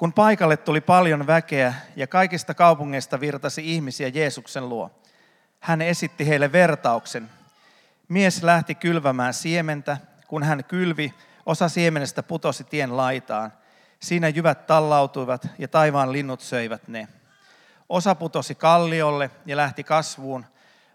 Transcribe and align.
Kun 0.00 0.12
paikalle 0.12 0.56
tuli 0.56 0.80
paljon 0.80 1.26
väkeä 1.26 1.74
ja 1.96 2.06
kaikista 2.06 2.54
kaupungeista 2.54 3.20
virtasi 3.20 3.74
ihmisiä 3.74 4.08
Jeesuksen 4.08 4.68
luo, 4.68 4.90
hän 5.60 5.82
esitti 5.82 6.28
heille 6.28 6.52
vertauksen. 6.52 7.30
Mies 8.08 8.42
lähti 8.42 8.74
kylvämään 8.74 9.34
siementä, 9.34 9.96
kun 10.28 10.42
hän 10.42 10.64
kylvi, 10.64 11.14
osa 11.46 11.68
siemenestä 11.68 12.22
putosi 12.22 12.64
tien 12.64 12.96
laitaan. 12.96 13.52
Siinä 14.00 14.28
jyvät 14.28 14.66
tallautuivat 14.66 15.48
ja 15.58 15.68
taivaan 15.68 16.12
linnut 16.12 16.40
söivät 16.40 16.88
ne. 16.88 17.08
Osa 17.88 18.14
putosi 18.14 18.54
kalliolle 18.54 19.30
ja 19.46 19.56
lähti 19.56 19.84
kasvuun, 19.84 20.46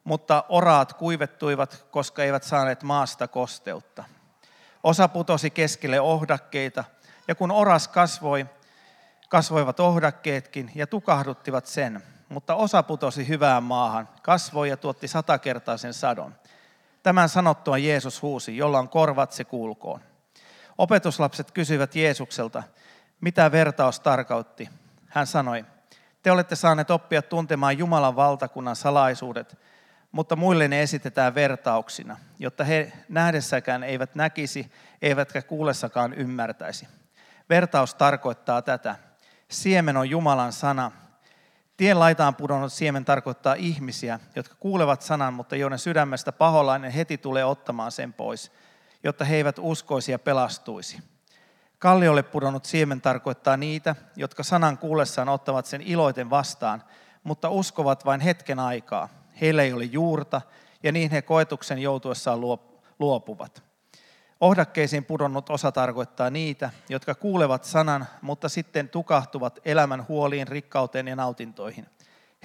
mutta 0.03 0.43
oraat 0.49 0.93
kuivettuivat, 0.93 1.85
koska 1.91 2.23
eivät 2.23 2.43
saaneet 2.43 2.83
maasta 2.83 3.27
kosteutta. 3.27 4.03
Osa 4.83 5.07
putosi 5.07 5.49
keskelle 5.49 5.99
ohdakkeita, 5.99 6.83
ja 7.27 7.35
kun 7.35 7.51
oras 7.51 7.87
kasvoi, 7.87 8.45
kasvoivat 9.35 9.79
ohdakkeetkin 9.79 10.71
ja 10.75 10.87
tukahduttivat 10.87 11.65
sen. 11.65 12.03
Mutta 12.29 12.55
osa 12.55 12.83
putosi 12.83 13.27
hyvään 13.27 13.63
maahan, 13.63 14.09
kasvoi 14.21 14.69
ja 14.69 14.77
tuotti 14.77 15.07
satakertaisen 15.07 15.93
sadon. 15.93 16.35
Tämän 17.03 17.29
sanottua 17.29 17.77
Jeesus 17.77 18.21
huusi, 18.21 18.57
jolla 18.57 18.79
on 18.79 18.89
korvat 18.89 19.31
se 19.31 19.43
kuulkoon. 19.43 20.01
Opetuslapset 20.77 21.51
kysyivät 21.51 21.95
Jeesukselta, 21.95 22.63
mitä 23.21 23.51
vertaus 23.51 23.99
tarkoitti. 23.99 24.69
Hän 25.07 25.27
sanoi, 25.27 25.65
te 26.23 26.31
olette 26.31 26.55
saaneet 26.55 26.91
oppia 26.91 27.21
tuntemaan 27.21 27.77
Jumalan 27.77 28.15
valtakunnan 28.15 28.75
salaisuudet, 28.75 29.57
mutta 30.11 30.35
muille 30.35 30.67
ne 30.67 30.81
esitetään 30.81 31.35
vertauksina, 31.35 32.17
jotta 32.39 32.63
he 32.63 32.91
nähdessäkään 33.09 33.83
eivät 33.83 34.15
näkisi, 34.15 34.71
eivätkä 35.01 35.41
kuulessakaan 35.41 36.13
ymmärtäisi. 36.13 36.87
Vertaus 37.49 37.95
tarkoittaa 37.95 38.61
tätä. 38.61 38.95
Siemen 39.49 39.97
on 39.97 40.09
Jumalan 40.09 40.53
sana. 40.53 40.91
Tien 41.77 41.99
laitaan 41.99 42.35
pudonnut 42.35 42.73
siemen 42.73 43.05
tarkoittaa 43.05 43.53
ihmisiä, 43.53 44.19
jotka 44.35 44.55
kuulevat 44.59 45.01
sanan, 45.01 45.33
mutta 45.33 45.55
joiden 45.55 45.79
sydämestä 45.79 46.31
paholainen 46.31 46.91
heti 46.91 47.17
tulee 47.17 47.45
ottamaan 47.45 47.91
sen 47.91 48.13
pois, 48.13 48.51
jotta 49.03 49.25
he 49.25 49.35
eivät 49.35 49.55
uskoisi 49.59 50.11
ja 50.11 50.19
pelastuisi. 50.19 50.97
Kalliolle 51.79 52.23
pudonnut 52.23 52.65
siemen 52.65 53.01
tarkoittaa 53.01 53.57
niitä, 53.57 53.95
jotka 54.15 54.43
sanan 54.43 54.77
kuullessaan 54.77 55.29
ottavat 55.29 55.65
sen 55.65 55.81
iloiten 55.81 56.29
vastaan, 56.29 56.83
mutta 57.23 57.49
uskovat 57.49 58.05
vain 58.05 58.21
hetken 58.21 58.59
aikaa. 58.59 59.09
Heillä 59.41 59.63
ei 59.63 59.73
ole 59.73 59.83
juurta, 59.83 60.41
ja 60.83 60.91
niin 60.91 61.11
he 61.11 61.21
koetuksen 61.21 61.79
joutuessaan 61.79 62.39
luopuvat. 62.99 63.63
Ohdakkeisiin 64.45 65.05
pudonnut 65.05 65.49
osa 65.49 65.71
tarkoittaa 65.71 66.29
niitä, 66.29 66.69
jotka 66.89 67.15
kuulevat 67.15 67.63
sanan, 67.63 68.05
mutta 68.21 68.49
sitten 68.49 68.89
tukahtuvat 68.89 69.59
elämän 69.65 70.07
huoliin, 70.07 70.47
rikkauteen 70.47 71.07
ja 71.07 71.15
nautintoihin. 71.15 71.85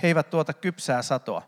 He 0.02 0.08
eivät 0.08 0.30
tuota 0.30 0.52
kypsää 0.52 1.02
satoa, 1.02 1.42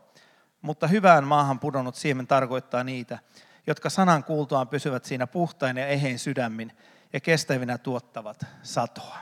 mutta 0.61 0.87
hyvään 0.87 1.23
maahan 1.23 1.59
pudonnut 1.59 1.95
siemen 1.95 2.27
tarkoittaa 2.27 2.83
niitä, 2.83 3.19
jotka 3.67 3.89
sanan 3.89 4.23
kuultuaan 4.23 4.67
pysyvät 4.67 5.05
siinä 5.05 5.27
puhtain 5.27 5.77
ja 5.77 5.87
ehein 5.87 6.19
sydämin 6.19 6.77
ja 7.13 7.19
kestävinä 7.19 7.77
tuottavat 7.77 8.45
satoa. 8.63 9.17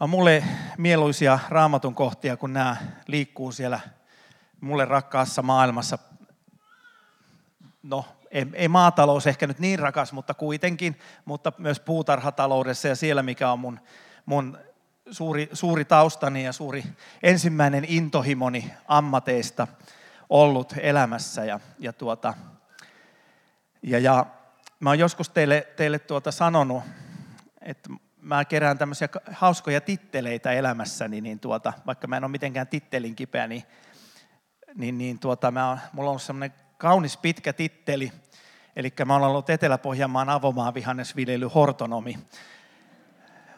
On 0.00 0.10
mulle 0.10 0.44
mieluisia 0.78 1.38
raamatun 1.48 1.94
kohtia, 1.94 2.36
kun 2.36 2.52
nämä 2.52 2.76
liikkuu 3.06 3.52
siellä 3.52 3.80
mulle 4.60 4.84
rakkaassa 4.84 5.42
maailmassa. 5.42 5.98
No, 7.84 8.04
ei, 8.30 8.46
ei 8.52 8.68
maatalous 8.68 9.26
ehkä 9.26 9.46
nyt 9.46 9.58
niin 9.58 9.78
rakas, 9.78 10.12
mutta 10.12 10.34
kuitenkin, 10.34 10.98
mutta 11.24 11.52
myös 11.58 11.80
puutarhataloudessa 11.80 12.88
ja 12.88 12.96
siellä, 12.96 13.22
mikä 13.22 13.52
on 13.52 13.58
mun, 13.58 13.80
mun 14.26 14.58
suuri, 15.10 15.48
suuri 15.52 15.84
taustani 15.84 16.44
ja 16.44 16.52
suuri 16.52 16.84
ensimmäinen 17.22 17.84
intohimoni 17.88 18.70
ammateista 18.88 19.66
ollut 20.30 20.74
elämässä. 20.80 21.44
Ja, 21.44 21.60
ja, 21.78 21.92
tuota, 21.92 22.34
ja, 23.82 23.98
ja 23.98 24.26
mä 24.80 24.90
oon 24.90 24.98
joskus 24.98 25.28
teille, 25.28 25.66
teille 25.76 25.98
tuota 25.98 26.32
sanonut, 26.32 26.82
että 27.60 27.90
mä 28.16 28.44
kerään 28.44 28.78
tämmöisiä 28.78 29.08
hauskoja 29.32 29.80
titteleitä 29.80 30.52
elämässäni, 30.52 31.20
niin 31.20 31.40
tuota, 31.40 31.72
vaikka 31.86 32.06
mä 32.06 32.16
en 32.16 32.24
ole 32.24 32.30
mitenkään 32.30 32.68
tittelin 32.68 33.16
kipeä, 33.16 33.46
niin, 33.46 33.62
niin, 34.74 34.98
niin 34.98 35.18
tuota, 35.18 35.50
mä, 35.50 35.78
mulla 35.92 36.10
on 36.10 36.20
semmoinen 36.20 36.63
kaunis 36.84 37.16
pitkä 37.16 37.52
titteli, 37.52 38.12
eli 38.76 38.92
mä 39.04 39.16
olen 39.16 39.28
ollut 39.28 39.50
Etelä-Pohjanmaan 39.50 40.28
avomaanvihannesviljely 40.28 41.46
hortonomi. 41.54 42.18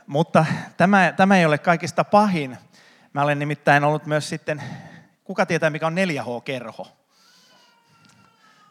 Mutta 0.07 0.47
tämä, 0.77 1.13
tämä 1.17 1.37
ei 1.39 1.47
ole 1.47 1.59
kaikista 1.59 2.05
pahin. 2.05 2.59
Mä 3.13 3.23
olen 3.23 3.39
nimittäin 3.39 3.85
ollut 3.85 4.07
myös 4.07 4.29
sitten, 4.29 4.63
kuka 5.25 5.47
tietää 5.47 5.71
mikä 5.71 5.87
on 5.87 5.95
4H-kerho? 5.95 6.87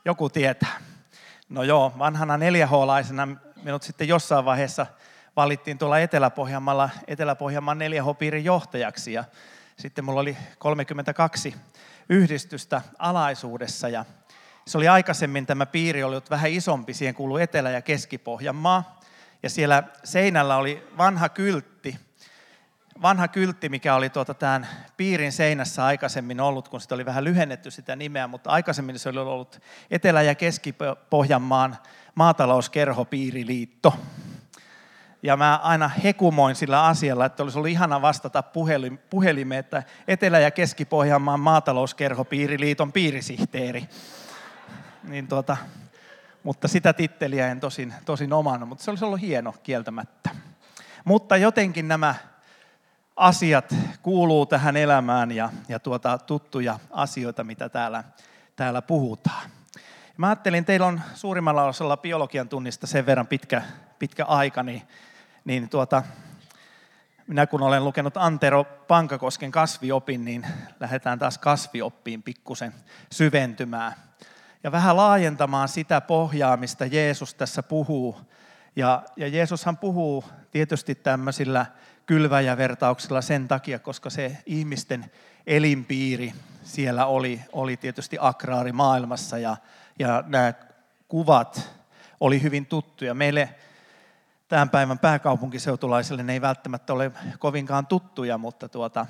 Joku 0.06 0.30
tietää. 0.30 0.76
No 1.50 1.64
joo, 1.64 1.94
vanhana 2.00 2.38
4H-laisena 2.38 3.28
minut 3.64 3.84
sitten 3.84 4.08
jossain 4.08 4.46
vaiheessa 4.46 4.86
valittiin 5.36 5.78
tuolla 5.78 6.00
Etelä-Pohjanmaalla 6.00 6.90
Etelä-Pohjanmaan 7.08 7.80
4H-piirin 7.80 8.46
johtajaksi 8.46 9.14
ja 9.14 9.24
sitten 9.78 10.06
mulla 10.06 10.22
oli 10.22 10.38
32 10.60 11.56
yhdistystä 12.10 12.82
alaisuudessa 13.00 13.90
ja 13.90 14.06
se 14.68 14.78
oli 14.78 14.88
aikaisemmin 14.88 15.46
tämä 15.46 15.66
piiri 15.66 16.04
ollut 16.04 16.30
vähän 16.30 16.52
isompi, 16.52 16.94
siihen 16.94 17.16
kuului 17.16 17.42
Etelä- 17.42 17.72
ja 17.72 17.82
Keski-Pohjanmaa. 17.82 19.00
Ja 19.44 19.50
siellä 19.50 19.84
seinällä 20.04 20.58
oli 20.58 20.88
vanha 20.98 21.30
kyltti, 21.30 22.00
vanha 23.02 23.28
kyltti, 23.28 23.70
mikä 23.70 23.96
oli 23.96 24.10
tuota 24.10 24.34
tämän 24.34 24.68
piirin 24.98 25.32
seinässä 25.32 25.86
aikaisemmin 25.86 26.42
ollut, 26.42 26.68
kun 26.68 26.82
sitä 26.82 26.96
oli 26.96 27.06
vähän 27.06 27.24
lyhennetty 27.24 27.72
sitä 27.72 27.96
nimeä, 27.96 28.28
mutta 28.28 28.50
aikaisemmin 28.50 29.00
se 29.00 29.10
oli 29.10 29.20
ollut 29.20 29.62
Etelä- 29.92 30.22
ja 30.22 30.36
Keski-Pohjanmaan 30.36 31.78
maatalouskerhopiiriliitto. 32.16 33.94
Ja 35.24 35.38
mä 35.38 35.60
aina 35.64 35.88
hekumoin 35.88 36.56
sillä 36.56 36.86
asialla, 36.86 37.26
että 37.26 37.44
olisi 37.44 37.58
ollut 37.58 37.72
ihana 37.72 38.02
vastata 38.02 38.44
puhelimeen, 39.10 39.60
että 39.60 39.84
Etelä- 40.08 40.40
ja 40.40 40.52
Keski-Pohjanmaan 40.52 41.40
maatalouskerhopiiriliiton 41.40 42.92
piirisihteeri 42.92 43.88
niin 45.08 45.28
tuota, 45.28 45.58
mutta 46.44 46.68
sitä 46.68 46.94
titteliä 46.94 47.48
en 47.48 47.60
tosin, 47.60 47.94
tosin 48.06 48.34
omannut, 48.34 48.70
mutta 48.70 48.84
se 48.84 48.92
olisi 48.92 49.06
ollut 49.06 49.22
hieno 49.22 49.56
kieltämättä. 49.64 50.30
Mutta 51.06 51.38
jotenkin 51.38 51.88
nämä 51.88 52.16
asiat 53.16 53.76
kuuluu 54.02 54.46
tähän 54.46 54.78
elämään 54.78 55.32
ja, 55.32 55.50
ja 55.70 55.80
tuota, 55.80 56.18
tuttuja 56.18 56.80
asioita, 56.92 57.44
mitä 57.44 57.70
täällä, 57.70 58.04
täällä 58.56 58.82
puhutaan. 58.82 59.50
Mä 60.18 60.28
ajattelin, 60.28 60.66
teillä 60.66 60.86
on 60.86 61.02
suurimmalla 61.14 61.64
osalla 61.64 61.98
biologian 61.98 62.50
tunnista 62.50 62.88
sen 62.88 63.06
verran 63.06 63.28
pitkä, 63.28 63.62
pitkä 64.00 64.26
aika, 64.26 64.64
niin, 64.64 64.82
niin 65.46 65.70
tuota, 65.70 66.04
minä 67.28 67.48
kun 67.48 67.62
olen 67.62 67.84
lukenut 67.84 68.18
Antero 68.18 68.64
Pankakosken 68.64 69.52
kasviopin, 69.52 70.26
niin 70.26 70.48
lähdetään 70.80 71.20
taas 71.20 71.38
kasvioppiin 71.38 72.24
pikkusen 72.24 72.74
syventymään 73.12 73.94
ja 74.66 74.72
vähän 74.72 74.98
laajentamaan 74.98 75.68
sitä 75.68 76.02
pohjaa, 76.02 76.58
mistä 76.58 76.86
Jeesus 76.86 77.34
tässä 77.34 77.64
puhuu. 77.64 78.22
Ja, 78.76 79.04
ja 79.16 79.28
Jeesushan 79.28 79.78
puhuu 79.78 80.24
tietysti 80.52 80.96
tämmöisillä 80.96 81.66
kylväjävertauksilla 82.06 83.22
sen 83.22 83.48
takia, 83.48 83.80
koska 83.80 84.10
se 84.10 84.38
ihmisten 84.46 85.12
elinpiiri 85.48 86.34
siellä 86.64 87.06
oli, 87.06 87.42
oli 87.54 87.78
tietysti 87.78 88.18
akraarimaailmassa 88.20 89.38
ja, 89.38 89.58
ja 90.00 90.24
nämä 90.28 90.54
kuvat 91.08 91.72
oli 92.20 92.42
hyvin 92.42 92.66
tuttuja. 92.66 93.14
Meille 93.14 93.56
tämän 94.48 94.70
päivän 94.70 95.00
pääkaupunkiseutulaisille 95.00 96.24
ne 96.24 96.34
ei 96.34 96.42
välttämättä 96.42 96.94
ole 96.94 97.12
kovinkaan 97.40 97.88
tuttuja, 97.88 98.38
mutta, 98.38 98.70
tuota, 98.70 99.06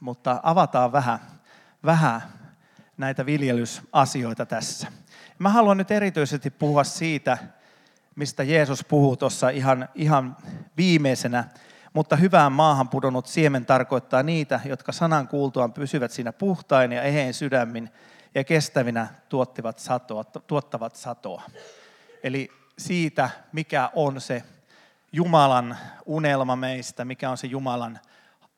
mutta 0.00 0.40
avataan 0.42 0.92
vähän, 0.92 1.18
vähän 1.84 2.22
näitä 3.00 3.26
viljelysasioita 3.26 4.46
tässä. 4.46 4.88
Mä 5.40 5.48
haluan 5.48 5.76
nyt 5.76 5.90
erityisesti 5.90 6.50
puhua 6.50 6.84
siitä, 6.84 7.38
mistä 8.16 8.42
Jeesus 8.42 8.84
puhuu 8.84 9.16
tuossa 9.16 9.48
ihan, 9.48 9.88
ihan 9.94 10.36
viimeisenä, 10.76 11.44
mutta 11.92 12.16
hyvään 12.16 12.52
maahan 12.52 12.88
pudonnut 12.88 13.26
siemen 13.26 13.66
tarkoittaa 13.66 14.22
niitä, 14.22 14.60
jotka 14.64 14.92
sanan 14.92 15.28
kuultuaan 15.28 15.72
pysyvät 15.72 16.10
siinä 16.10 16.32
puhtain 16.32 16.92
ja 16.92 17.02
ehein 17.02 17.34
sydämin 17.34 17.90
ja 18.34 18.44
kestävinä 18.44 19.08
tuottivat 19.28 19.78
satoa, 19.78 20.24
tuottavat 20.24 20.96
satoa. 20.96 21.42
Eli 22.22 22.48
siitä, 22.78 23.30
mikä 23.52 23.90
on 23.94 24.20
se 24.20 24.42
Jumalan 25.12 25.78
unelma 26.06 26.56
meistä, 26.56 27.04
mikä 27.04 27.30
on 27.30 27.38
se 27.38 27.46
Jumalan 27.46 27.98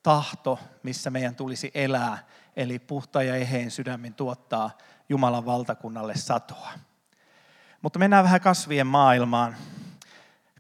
tahto, 0.02 0.58
missä 0.82 1.10
meidän 1.10 1.37
tulisi 1.37 1.70
elää, 1.75 2.19
eli 2.56 2.78
puhta 2.78 3.22
ja 3.22 3.37
ehein 3.37 3.70
sydämin 3.70 4.14
tuottaa 4.14 4.70
Jumalan 5.08 5.46
valtakunnalle 5.46 6.14
satoa. 6.16 6.72
Mutta 7.82 7.99
mennään 7.99 8.25
vähän 8.25 8.40
kasvien 8.40 8.87
maailmaan. 8.87 9.56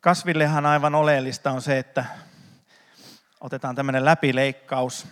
Kasvillehan 0.00 0.66
aivan 0.66 0.94
oleellista 0.94 1.50
on 1.50 1.62
se, 1.62 1.78
että 1.78 2.04
otetaan 3.40 3.74
tämmöinen 3.74 4.04
läpileikkaus. 4.04 5.06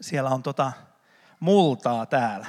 Siellä 0.00 0.30
on 0.30 0.42
tota 0.42 0.72
multaa 1.40 2.06
täällä. 2.06 2.46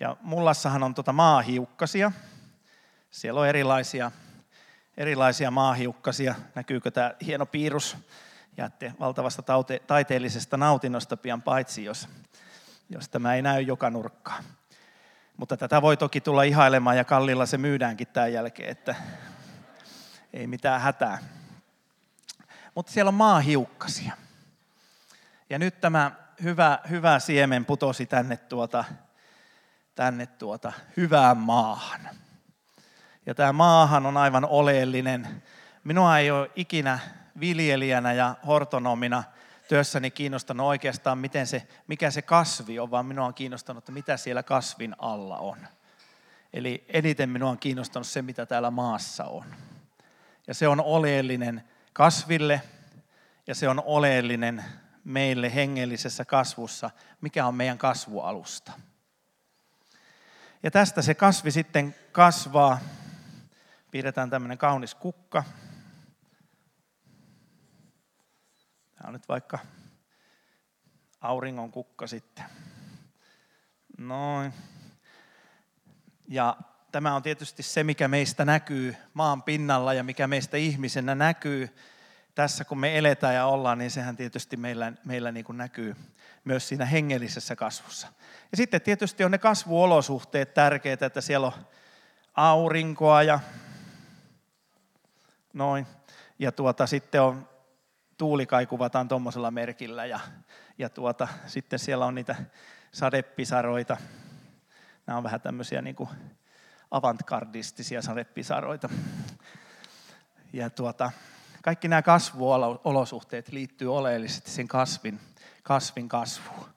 Ja 0.00 0.16
mullassahan 0.20 0.82
on 0.82 0.94
tota 0.94 1.12
maahiukkasia. 1.12 2.12
Siellä 3.10 3.40
on 3.40 3.46
erilaisia, 3.46 4.10
erilaisia 5.00 5.50
maahiukkasia. 5.50 6.34
Näkyykö 6.54 6.90
tämä 6.90 7.14
hieno 7.26 7.46
piirus? 7.46 7.96
Jäätte 8.56 8.94
valtavasta 9.00 9.42
taute- 9.42 9.82
taiteellisesta 9.86 10.56
nautinnosta 10.56 11.16
pian 11.16 11.42
paitsi, 11.42 11.84
jos, 11.84 12.08
jos 12.90 13.08
tämä 13.08 13.34
ei 13.34 13.42
näy 13.42 13.62
joka 13.62 13.90
nurkkaan. 13.90 14.44
Mutta 15.36 15.56
tätä 15.56 15.82
voi 15.82 15.96
toki 15.96 16.20
tulla 16.20 16.42
ihailemaan 16.42 16.96
ja 16.96 17.04
kallilla 17.04 17.46
se 17.46 17.58
myydäänkin 17.58 18.06
tämän 18.06 18.32
jälkeen, 18.32 18.68
että 18.68 18.94
ei 20.32 20.46
mitään 20.46 20.80
hätää. 20.80 21.18
Mutta 22.74 22.92
siellä 22.92 23.08
on 23.08 23.14
maahiukkasia. 23.14 24.12
Ja 25.50 25.58
nyt 25.58 25.80
tämä 25.80 26.10
hyvä, 26.42 26.78
hyvä 26.90 27.18
siemen 27.18 27.64
putosi 27.64 28.06
tänne, 28.06 28.36
tuota, 28.36 28.84
tänne 29.94 30.26
tuota, 30.26 30.72
hyvään 30.96 31.36
maahan. 31.36 32.00
Ja 33.30 33.34
tämä 33.34 33.52
maahan 33.52 34.06
on 34.06 34.16
aivan 34.16 34.44
oleellinen. 34.44 35.42
Minua 35.84 36.18
ei 36.18 36.30
ole 36.30 36.50
ikinä 36.56 36.98
viljelijänä 37.40 38.12
ja 38.12 38.34
hortonomina 38.46 39.24
työssäni 39.68 40.10
kiinnostanut 40.10 40.66
oikeastaan, 40.66 41.18
miten 41.18 41.46
se, 41.46 41.68
mikä 41.86 42.10
se 42.10 42.22
kasvi 42.22 42.78
on, 42.78 42.90
vaan 42.90 43.06
minua 43.06 43.26
on 43.26 43.34
kiinnostanut, 43.34 43.82
että 43.82 43.92
mitä 43.92 44.16
siellä 44.16 44.42
kasvin 44.42 44.94
alla 44.98 45.38
on. 45.38 45.58
Eli 46.52 46.84
eniten 46.88 47.30
minua 47.30 47.50
on 47.50 47.58
kiinnostanut 47.58 48.06
se, 48.06 48.22
mitä 48.22 48.46
täällä 48.46 48.70
maassa 48.70 49.24
on. 49.24 49.44
Ja 50.46 50.54
se 50.54 50.68
on 50.68 50.80
oleellinen 50.80 51.64
kasville 51.92 52.62
ja 53.46 53.54
se 53.54 53.68
on 53.68 53.82
oleellinen 53.86 54.64
meille 55.04 55.54
hengellisessä 55.54 56.24
kasvussa, 56.24 56.90
mikä 57.20 57.46
on 57.46 57.54
meidän 57.54 57.78
kasvualusta. 57.78 58.72
Ja 60.62 60.70
tästä 60.70 61.02
se 61.02 61.14
kasvi 61.14 61.50
sitten 61.50 61.94
kasvaa. 62.12 62.78
Piirretään 63.90 64.30
tämmöinen 64.30 64.58
kaunis 64.58 64.94
kukka. 64.94 65.44
Tämä 68.94 69.06
on 69.06 69.12
nyt 69.12 69.28
vaikka 69.28 69.58
auringon 71.20 71.72
kukka 71.72 72.06
sitten. 72.06 72.44
Noin. 73.98 74.54
Ja 76.28 76.56
tämä 76.92 77.14
on 77.14 77.22
tietysti 77.22 77.62
se, 77.62 77.84
mikä 77.84 78.08
meistä 78.08 78.44
näkyy 78.44 78.96
maan 79.14 79.42
pinnalla 79.42 79.94
ja 79.94 80.04
mikä 80.04 80.26
meistä 80.26 80.56
ihmisenä 80.56 81.14
näkyy 81.14 81.76
tässä, 82.34 82.64
kun 82.64 82.78
me 82.78 82.98
eletään 82.98 83.34
ja 83.34 83.46
ollaan, 83.46 83.78
niin 83.78 83.90
sehän 83.90 84.16
tietysti 84.16 84.56
meillä, 84.56 84.92
meillä 85.04 85.32
niin 85.32 85.44
kuin 85.44 85.58
näkyy 85.58 85.96
myös 86.44 86.68
siinä 86.68 86.84
hengellisessä 86.84 87.56
kasvussa. 87.56 88.08
Ja 88.50 88.56
sitten 88.56 88.80
tietysti 88.80 89.24
on 89.24 89.30
ne 89.30 89.38
kasvuolosuhteet 89.38 90.54
tärkeitä, 90.54 91.06
että 91.06 91.20
siellä 91.20 91.46
on 91.46 91.66
aurinkoa 92.34 93.22
ja 93.22 93.40
noin. 95.52 95.86
Ja 96.38 96.52
tuota, 96.52 96.86
sitten 96.86 97.22
on 97.22 97.48
tuulikai 98.16 98.66
kuvataan 98.66 99.08
tuommoisella 99.08 99.50
merkillä 99.50 100.06
ja, 100.06 100.20
ja 100.78 100.88
tuota, 100.88 101.28
sitten 101.46 101.78
siellä 101.78 102.06
on 102.06 102.14
niitä 102.14 102.36
sadepisaroita. 102.92 103.96
Nämä 105.06 105.16
on 105.16 105.24
vähän 105.24 105.40
tämmöisiä 105.40 105.82
niin 105.82 105.96
avantgardistisia 106.90 108.02
sadepisaroita. 108.02 108.88
Ja 110.52 110.70
tuota, 110.70 111.10
kaikki 111.62 111.88
nämä 111.88 112.02
kasvuolosuhteet 112.02 113.52
liittyy 113.52 113.96
oleellisesti 113.96 114.50
sen 114.50 114.68
kasvin, 114.68 115.20
kasvin 115.62 116.08
kasvuun. 116.08 116.68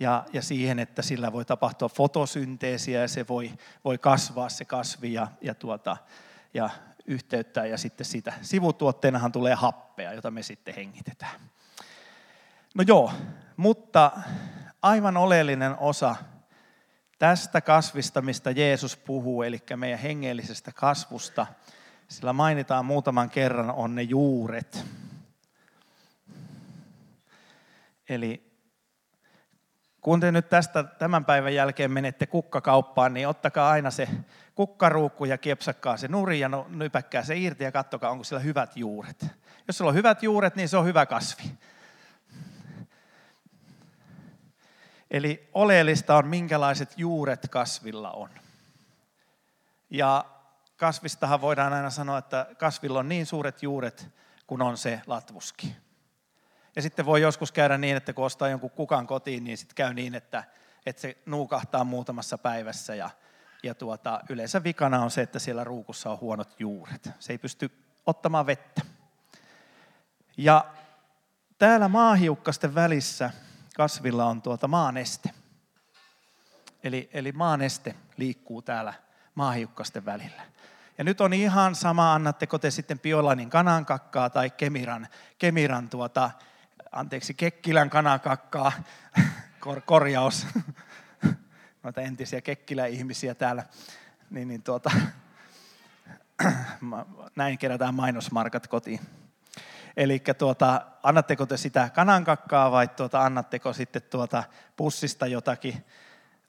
Ja, 0.00 0.24
ja 0.32 0.42
siihen, 0.42 0.78
että 0.78 1.02
sillä 1.02 1.32
voi 1.32 1.44
tapahtua 1.44 1.88
fotosynteesiä 1.88 3.00
ja 3.00 3.08
se 3.08 3.28
voi, 3.28 3.52
voi 3.84 3.98
kasvaa 3.98 4.48
se 4.48 4.64
kasvi 4.64 5.12
ja, 5.12 5.28
ja, 5.40 5.54
tuota, 5.54 5.96
ja 6.54 6.70
yhteyttää 7.06 7.66
ja 7.66 7.78
sitten 7.78 8.06
siitä 8.06 8.32
sivutuotteenahan 8.42 9.32
tulee 9.32 9.54
happea, 9.54 10.12
jota 10.12 10.30
me 10.30 10.42
sitten 10.42 10.74
hengitetään. 10.74 11.40
No 12.74 12.84
joo, 12.86 13.12
mutta 13.56 14.12
aivan 14.82 15.16
oleellinen 15.16 15.78
osa 15.78 16.16
tästä 17.18 17.60
kasvista, 17.60 18.22
mistä 18.22 18.50
Jeesus 18.50 18.96
puhuu, 18.96 19.42
eli 19.42 19.62
meidän 19.76 19.98
hengellisestä 19.98 20.72
kasvusta, 20.72 21.46
sillä 22.08 22.32
mainitaan 22.32 22.84
muutaman 22.84 23.30
kerran, 23.30 23.70
on 23.70 23.94
ne 23.94 24.02
juuret. 24.02 24.84
Eli 28.08 28.55
kun 30.06 30.20
te 30.20 30.32
nyt 30.32 30.48
tästä 30.48 30.82
tämän 30.84 31.24
päivän 31.24 31.54
jälkeen 31.54 31.90
menette 31.90 32.26
kukkakauppaan, 32.26 33.14
niin 33.14 33.28
ottakaa 33.28 33.70
aina 33.70 33.90
se 33.90 34.08
kukkaruukku 34.54 35.24
ja 35.24 35.38
kiepsakkaa 35.38 35.96
se 35.96 36.08
nuri 36.08 36.40
ja 36.40 36.48
no, 36.48 36.66
nypäkkää 36.68 37.22
se 37.22 37.36
irti 37.36 37.64
ja 37.64 37.72
katsokaa, 37.72 38.10
onko 38.10 38.24
sillä 38.24 38.40
hyvät 38.40 38.76
juuret. 38.76 39.26
Jos 39.66 39.78
sulla 39.78 39.88
on 39.88 39.94
hyvät 39.94 40.22
juuret, 40.22 40.56
niin 40.56 40.68
se 40.68 40.76
on 40.76 40.84
hyvä 40.84 41.06
kasvi. 41.06 41.42
Eli 45.10 45.48
oleellista 45.52 46.16
on, 46.16 46.26
minkälaiset 46.26 46.94
juuret 46.96 47.48
kasvilla 47.50 48.10
on. 48.10 48.30
Ja 49.90 50.24
kasvistahan 50.76 51.40
voidaan 51.40 51.72
aina 51.72 51.90
sanoa, 51.90 52.18
että 52.18 52.46
kasvilla 52.58 52.98
on 52.98 53.08
niin 53.08 53.26
suuret 53.26 53.62
juuret, 53.62 54.08
kun 54.46 54.62
on 54.62 54.76
se 54.76 55.00
latvuski. 55.06 55.76
Ja 56.76 56.82
sitten 56.82 57.06
voi 57.06 57.20
joskus 57.20 57.52
käydä 57.52 57.78
niin, 57.78 57.96
että 57.96 58.12
kun 58.12 58.24
ostaa 58.24 58.48
jonkun 58.48 58.70
kukan 58.70 59.06
kotiin, 59.06 59.44
niin 59.44 59.58
sitten 59.58 59.74
käy 59.74 59.94
niin, 59.94 60.14
että, 60.14 60.44
että 60.86 61.02
se 61.02 61.16
nuukahtaa 61.26 61.84
muutamassa 61.84 62.38
päivässä 62.38 62.94
ja, 62.94 63.10
ja 63.62 63.74
tuota, 63.74 64.20
yleensä 64.28 64.64
vikana 64.64 65.02
on 65.02 65.10
se, 65.10 65.22
että 65.22 65.38
siellä 65.38 65.64
ruukussa 65.64 66.10
on 66.10 66.20
huonot 66.20 66.60
juuret. 66.60 67.10
Se 67.18 67.32
ei 67.32 67.38
pysty 67.38 67.70
ottamaan 68.06 68.46
vettä. 68.46 68.82
Ja 70.36 70.64
täällä 71.58 71.88
maahiukkasten 71.88 72.74
välissä 72.74 73.30
kasvilla 73.76 74.24
on 74.24 74.42
tuota 74.42 74.68
maaneste. 74.68 75.30
Eli, 76.84 77.10
eli 77.12 77.32
maaneste 77.32 77.94
liikkuu 78.16 78.62
täällä 78.62 78.94
maahiukkasten 79.34 80.04
välillä. 80.04 80.42
Ja 80.98 81.04
nyt 81.04 81.20
on 81.20 81.32
ihan 81.32 81.74
sama, 81.74 82.14
annatteko 82.14 82.58
te 82.58 82.70
sitten 82.70 82.98
Biolanin 82.98 83.50
kanankakkaa 83.50 84.30
tai 84.30 84.50
Kemiran, 84.50 85.08
Kemiran 85.38 85.88
tuota, 85.88 86.30
anteeksi, 86.96 87.34
Kekkilän 87.34 87.90
kanakakkaa, 87.90 88.72
Kor, 89.60 89.80
korjaus, 89.80 90.46
noita 91.82 92.00
entisiä 92.00 92.40
Kekkilä-ihmisiä 92.40 93.34
täällä, 93.34 93.64
niin, 94.30 94.48
niin 94.48 94.62
tuota, 94.62 94.90
näin 97.36 97.58
kerätään 97.58 97.94
mainosmarkat 97.94 98.66
kotiin. 98.66 99.00
Eli 99.96 100.22
tuota, 100.38 100.86
annatteko 101.02 101.46
te 101.46 101.56
sitä 101.56 101.90
kanankakkaa 101.94 102.70
vai 102.70 102.88
tuota, 102.88 103.24
annatteko 103.24 103.72
sitten 103.72 104.02
tuota 104.02 104.44
pussista 104.76 105.26
jotakin, 105.26 105.84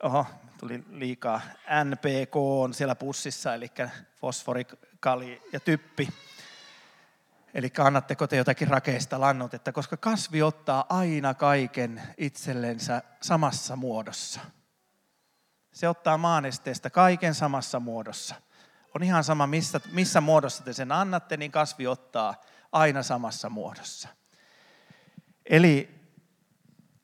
oho, 0.03 0.25
tuli 0.59 0.83
liikaa, 0.89 1.41
NPK 1.83 2.35
on 2.35 2.73
siellä 2.73 2.95
pussissa, 2.95 3.53
eli 3.53 3.71
fosfori, 4.21 4.67
kali 4.99 5.41
ja 5.53 5.59
typpi. 5.59 6.09
Eli 7.57 7.71
annatteko 7.79 8.27
te 8.27 8.35
jotakin 8.35 8.67
rakeista 8.67 9.19
lannotetta, 9.19 9.71
koska 9.71 9.97
kasvi 9.97 10.41
ottaa 10.41 10.85
aina 10.89 11.33
kaiken 11.33 12.01
itsellensä 12.17 13.01
samassa 13.21 13.75
muodossa. 13.75 14.39
Se 15.71 15.89
ottaa 15.89 16.17
maanesteestä 16.17 16.89
kaiken 16.89 17.35
samassa 17.35 17.79
muodossa. 17.79 18.35
On 18.95 19.03
ihan 19.03 19.23
sama, 19.23 19.47
missä, 19.47 19.81
missä 19.91 20.21
muodossa 20.21 20.63
te 20.63 20.73
sen 20.73 20.91
annatte, 20.91 21.37
niin 21.37 21.51
kasvi 21.51 21.87
ottaa 21.87 22.41
aina 22.71 23.03
samassa 23.03 23.49
muodossa. 23.49 24.09
Eli 25.45 26.01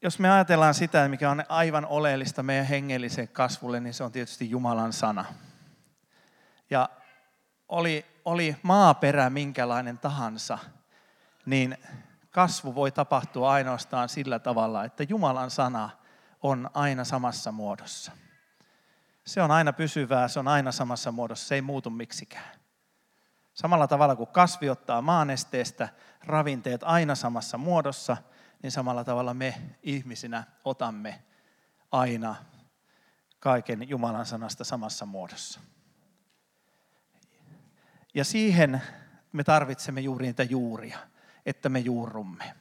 jos 0.01 0.19
me 0.19 0.31
ajatellaan 0.31 0.73
sitä, 0.73 1.07
mikä 1.07 1.31
on 1.31 1.43
aivan 1.49 1.85
oleellista 1.85 2.43
meidän 2.43 2.65
hengelliseen 2.65 3.27
kasvulle, 3.27 3.79
niin 3.79 3.93
se 3.93 4.03
on 4.03 4.11
tietysti 4.11 4.49
Jumalan 4.49 4.93
sana. 4.93 5.25
Ja 6.69 6.89
oli, 7.69 8.12
oli 8.25 8.55
maaperä 8.63 9.29
minkälainen 9.29 9.97
tahansa, 9.97 10.57
niin 11.45 11.77
kasvu 12.31 12.75
voi 12.75 12.91
tapahtua 12.91 13.51
ainoastaan 13.51 14.09
sillä 14.09 14.39
tavalla, 14.39 14.85
että 14.85 15.03
Jumalan 15.03 15.51
sana 15.51 15.89
on 16.41 16.69
aina 16.73 17.03
samassa 17.03 17.51
muodossa. 17.51 18.11
Se 19.25 19.41
on 19.41 19.51
aina 19.51 19.73
pysyvää, 19.73 20.27
se 20.27 20.39
on 20.39 20.47
aina 20.47 20.71
samassa 20.71 21.11
muodossa, 21.11 21.47
se 21.47 21.55
ei 21.55 21.61
muutu 21.61 21.89
miksikään. 21.89 22.55
Samalla 23.53 23.87
tavalla 23.87 24.15
kuin 24.15 24.29
kasvi 24.29 24.69
ottaa 24.69 25.01
maanesteestä 25.01 25.89
ravinteet 26.25 26.81
aina 26.83 27.15
samassa 27.15 27.57
muodossa, 27.57 28.17
niin 28.63 28.71
samalla 28.71 29.03
tavalla 29.03 29.33
me 29.33 29.61
ihmisinä 29.83 30.43
otamme 30.65 31.23
aina 31.91 32.35
kaiken 33.39 33.89
Jumalan 33.89 34.25
sanasta 34.25 34.63
samassa 34.63 35.05
muodossa. 35.05 35.59
Ja 38.13 38.23
siihen 38.23 38.81
me 39.31 39.43
tarvitsemme 39.43 40.01
juuri 40.01 40.25
niitä 40.25 40.43
juuria. 40.43 40.99
että 41.45 41.69
me 41.69 41.79
juurrumme. 41.79 42.53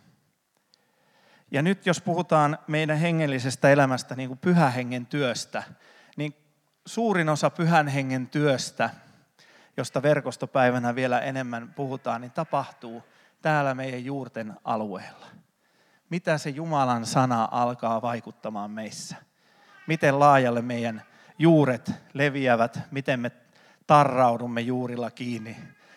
Ja 1.51 1.63
nyt 1.63 1.87
jos 1.87 2.01
puhutaan 2.01 2.59
meidän 2.67 2.99
hengellisestä 2.99 3.71
elämästä, 3.71 4.15
niin 4.17 4.29
kuin 4.29 4.39
pyhän 4.39 4.73
hengen 4.73 5.07
työstä, 5.07 5.63
niin 6.17 6.35
suurin 6.87 7.29
osa 7.29 7.51
pyhän 7.51 7.89
hengen 7.89 8.27
työstä, 8.27 8.91
josta 9.77 10.03
verkostopäivänä 10.03 10.95
vielä 10.95 11.21
enemmän 11.21 11.73
puhutaan, 11.77 12.21
niin 12.21 12.31
tapahtuu 12.31 13.03
täällä 13.43 13.75
meidän 13.75 14.05
juurten 14.05 14.55
alueella. 14.65 15.27
Mitä 16.11 16.39
se 16.39 16.51
Jumalan 16.51 17.07
sana 17.07 17.49
alkaa 17.51 18.03
vaikuttamaan 18.03 18.71
meissä? 18.71 19.17
Miten 19.87 20.21
laajalle 20.21 20.63
meidän 20.63 21.03
juuret 21.39 21.93
leviävät, 22.13 22.79
miten 22.91 23.21
me 23.21 23.31
tarraudumme 23.93 24.61
juurilla 24.61 25.11
kiinni 25.11 25.57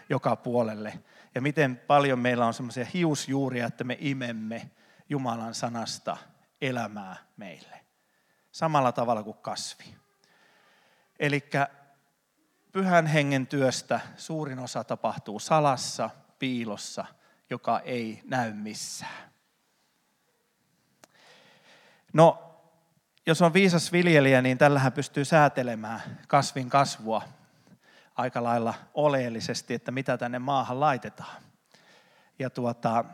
joka 0.10 0.36
puolelle 0.36 1.00
ja 1.36 1.42
miten 1.42 1.78
paljon 1.88 2.20
meillä 2.20 2.46
on 2.46 2.54
semmoisia 2.54 2.86
hiusjuuria, 2.94 3.68
että 3.68 3.84
me 3.84 3.98
imemme 4.00 4.72
Jumalan 5.10 5.54
sanasta 5.54 6.18
elämää 6.62 7.16
meille. 7.38 7.80
Samalla 8.52 8.92
tavalla 8.92 9.24
kuin 9.24 9.38
kasvi. 9.38 9.96
Eli 11.20 11.50
pyhän 12.72 13.08
hengen 13.08 13.48
työstä 13.48 14.00
suurin 14.18 14.60
osa 14.60 14.84
tapahtuu 14.84 15.40
salassa, 15.40 16.10
piilossa, 16.40 17.06
joka 17.50 17.80
ei 17.80 18.22
näy 18.25 18.54
missään. 18.54 19.32
No, 22.14 22.56
jos 23.25 23.42
on 23.42 23.54
viisas 23.54 23.92
viljelijä, 23.92 24.42
niin 24.42 24.58
tällähän 24.58 24.94
pystyy 24.94 25.25
säätelemään 25.25 26.02
kasvin 26.28 26.70
kasvua 26.70 27.22
aika 28.16 28.44
lailla 28.44 28.74
oleellisesti, 28.94 29.74
että 29.74 29.92
mitä 29.92 30.18
tänne 30.18 30.40
maahan 30.40 30.80
laitetaan. 30.80 31.42
Ja 32.40 32.50
tuota, 32.50 33.06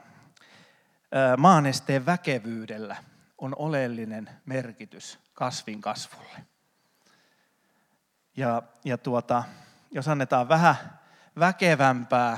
maanesteen 1.38 2.05
väkevyydellä 2.05 2.96
on 3.38 3.55
oleellinen 3.58 4.29
merkitys 4.46 5.20
kasvin 5.34 5.81
kasvulle. 5.81 6.46
Ja, 8.38 8.63
ja 8.86 8.98
tuota, 8.98 9.43
jos 9.91 10.08
annetaan 10.08 10.50
vähän 10.50 10.75
väkevämpää, 11.39 12.38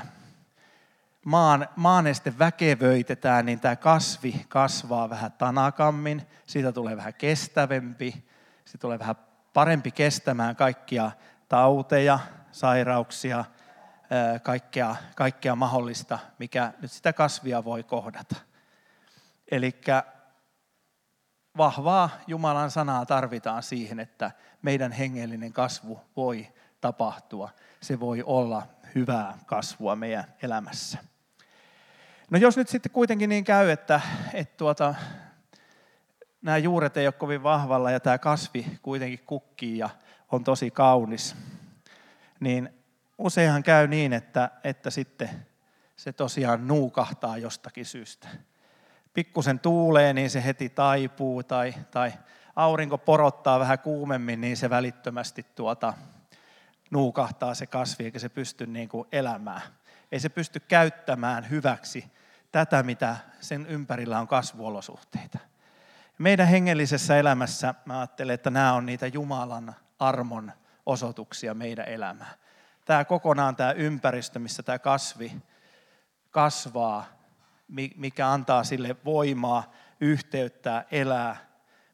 maan, 1.25 1.67
maaneste 1.75 2.39
väkevöitetään, 2.39 3.45
niin 3.45 3.59
tämä 3.59 3.75
kasvi 3.75 4.45
kasvaa 4.49 5.09
vähän 5.09 5.31
tanakammin, 5.31 6.27
siitä 6.47 6.71
tulee 6.71 6.97
vähän 6.97 7.13
kestävämpi, 7.13 8.11
siitä 8.65 8.81
tulee 8.81 8.99
vähän 8.99 9.15
parempi 9.53 9.91
kestämään 9.91 10.55
kaikkia 10.55 11.11
tauteja, 11.49 12.19
sairauksia, 12.53 13.45
kaikkea, 14.43 14.95
kaikkea 15.15 15.55
mahdollista, 15.55 16.19
mikä 16.39 16.73
nyt 16.81 16.91
sitä 16.91 17.13
kasvia 17.13 17.63
voi 17.63 17.83
kohdata. 17.83 18.35
Eli 19.51 19.81
vahvaa 21.57 22.09
Jumalan 22.27 22.71
sanaa 22.71 23.05
tarvitaan 23.05 23.63
siihen, 23.63 23.99
että 23.99 24.31
meidän 24.61 24.91
hengellinen 24.91 25.53
kasvu 25.53 26.01
voi 26.15 26.47
tapahtua. 26.81 27.49
Se 27.81 27.99
voi 27.99 28.23
olla 28.25 28.67
hyvää 28.95 29.37
kasvua 29.45 29.95
meidän 29.95 30.25
elämässä. 30.41 30.97
No 32.31 32.37
jos 32.37 32.57
nyt 32.57 32.69
sitten 32.69 32.91
kuitenkin 32.91 33.29
niin 33.29 33.43
käy, 33.43 33.69
että, 33.69 34.01
että 34.33 34.57
tuota, 34.57 34.95
nämä 36.41 36.57
juuret 36.57 36.97
ei 36.97 37.07
ole 37.07 37.13
kovin 37.13 37.43
vahvalla 37.43 37.91
ja 37.91 37.99
tämä 37.99 38.17
kasvi 38.17 38.79
kuitenkin 38.81 39.25
kukkii 39.25 39.77
ja 39.77 39.89
on 40.31 40.43
tosi 40.43 40.71
kaunis, 40.71 41.35
niin 42.43 42.69
useinhan 43.17 43.63
käy 43.63 43.87
niin, 43.87 44.13
että, 44.13 44.51
että 44.63 44.89
sitten 44.89 45.29
se 45.95 46.13
tosiaan 46.13 46.67
nuukahtaa 46.67 47.37
jostakin 47.37 47.85
syystä. 47.85 48.27
Pikkusen 49.13 49.59
tuulee, 49.59 50.13
niin 50.13 50.29
se 50.29 50.43
heti 50.43 50.69
taipuu, 50.69 51.43
tai, 51.43 51.73
tai 51.91 52.13
aurinko 52.55 52.97
porottaa 52.97 53.59
vähän 53.59 53.79
kuumemmin, 53.79 54.41
niin 54.41 54.57
se 54.57 54.69
välittömästi 54.69 55.45
tuota, 55.55 55.93
nuukahtaa 56.91 57.53
se 57.53 57.67
kasvi, 57.67 58.05
eikä 58.05 58.19
se 58.19 58.29
pysty 58.29 58.67
niin 58.67 58.89
kuin 58.89 59.07
elämään. 59.11 59.61
Ei 60.11 60.19
se 60.19 60.29
pysty 60.29 60.59
käyttämään 60.59 61.49
hyväksi 61.49 62.11
tätä, 62.51 62.83
mitä 62.83 63.15
sen 63.39 63.65
ympärillä 63.65 64.19
on 64.19 64.27
kasvuolosuhteita. 64.27 65.39
Meidän 66.17 66.47
hengellisessä 66.47 67.17
elämässä 67.17 67.73
mä 67.85 67.99
ajattelen, 67.99 68.33
että 68.33 68.49
nämä 68.49 68.73
on 68.73 68.85
niitä 68.85 69.07
Jumalan 69.07 69.75
armon 69.99 70.51
osoituksia 70.85 71.53
meidän 71.53 71.87
elämään. 71.87 72.35
Tämä 72.85 73.05
kokonaan 73.05 73.55
tämä 73.55 73.71
ympäristö, 73.71 74.39
missä 74.39 74.63
tämä 74.63 74.79
kasvi 74.79 75.41
kasvaa, 76.31 77.05
mikä 77.95 78.29
antaa 78.29 78.63
sille 78.63 78.95
voimaa, 79.05 79.71
yhteyttää, 80.01 80.85
elää, 80.91 81.35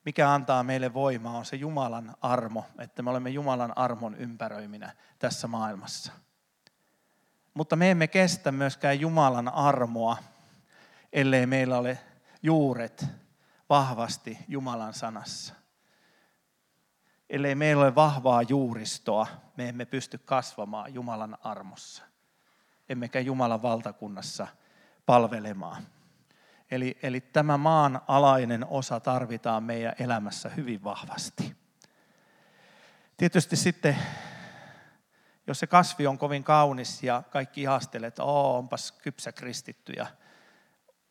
mikä 0.05 0.33
antaa 0.33 0.63
meille 0.63 0.93
voimaa, 0.93 1.37
on 1.37 1.45
se 1.45 1.55
Jumalan 1.55 2.15
armo, 2.21 2.65
että 2.79 3.01
me 3.01 3.09
olemme 3.09 3.29
Jumalan 3.29 3.77
armon 3.77 4.15
ympäröiminä 4.15 4.91
tässä 5.19 5.47
maailmassa. 5.47 6.11
Mutta 7.53 7.75
me 7.75 7.91
emme 7.91 8.07
kestä 8.07 8.51
myöskään 8.51 8.99
Jumalan 8.99 9.53
armoa, 9.53 10.17
ellei 11.13 11.45
meillä 11.45 11.77
ole 11.77 11.99
juuret 12.43 13.05
vahvasti 13.69 14.37
Jumalan 14.47 14.93
sanassa 14.93 15.58
ellei 17.29 17.55
meillä 17.55 17.83
ole 17.83 17.95
vahvaa 17.95 18.41
juuristoa, 18.41 19.27
me 19.57 19.69
emme 19.69 19.85
pysty 19.85 20.17
kasvamaan 20.17 20.93
Jumalan 20.93 21.37
armossa. 21.43 22.03
Emmekä 22.89 23.19
Jumalan 23.19 23.61
valtakunnassa 23.61 24.47
palvelemaan. 25.05 25.83
Eli, 26.71 26.97
eli 27.03 27.21
tämä 27.21 27.57
maan 27.57 28.01
alainen 28.07 28.65
osa 28.67 28.99
tarvitaan 28.99 29.63
meidän 29.63 29.93
elämässä 29.99 30.49
hyvin 30.49 30.83
vahvasti. 30.83 31.55
Tietysti 33.17 33.55
sitten, 33.55 33.97
jos 35.47 35.59
se 35.59 35.67
kasvi 35.67 36.07
on 36.07 36.17
kovin 36.17 36.43
kaunis 36.43 37.03
ja 37.03 37.23
kaikki 37.29 37.61
ihastelee, 37.61 38.07
että 38.07 38.23
Oo, 38.23 38.57
onpas 38.57 38.91
kypsä 38.91 39.31
kristitty 39.31 39.93
ja 39.93 40.07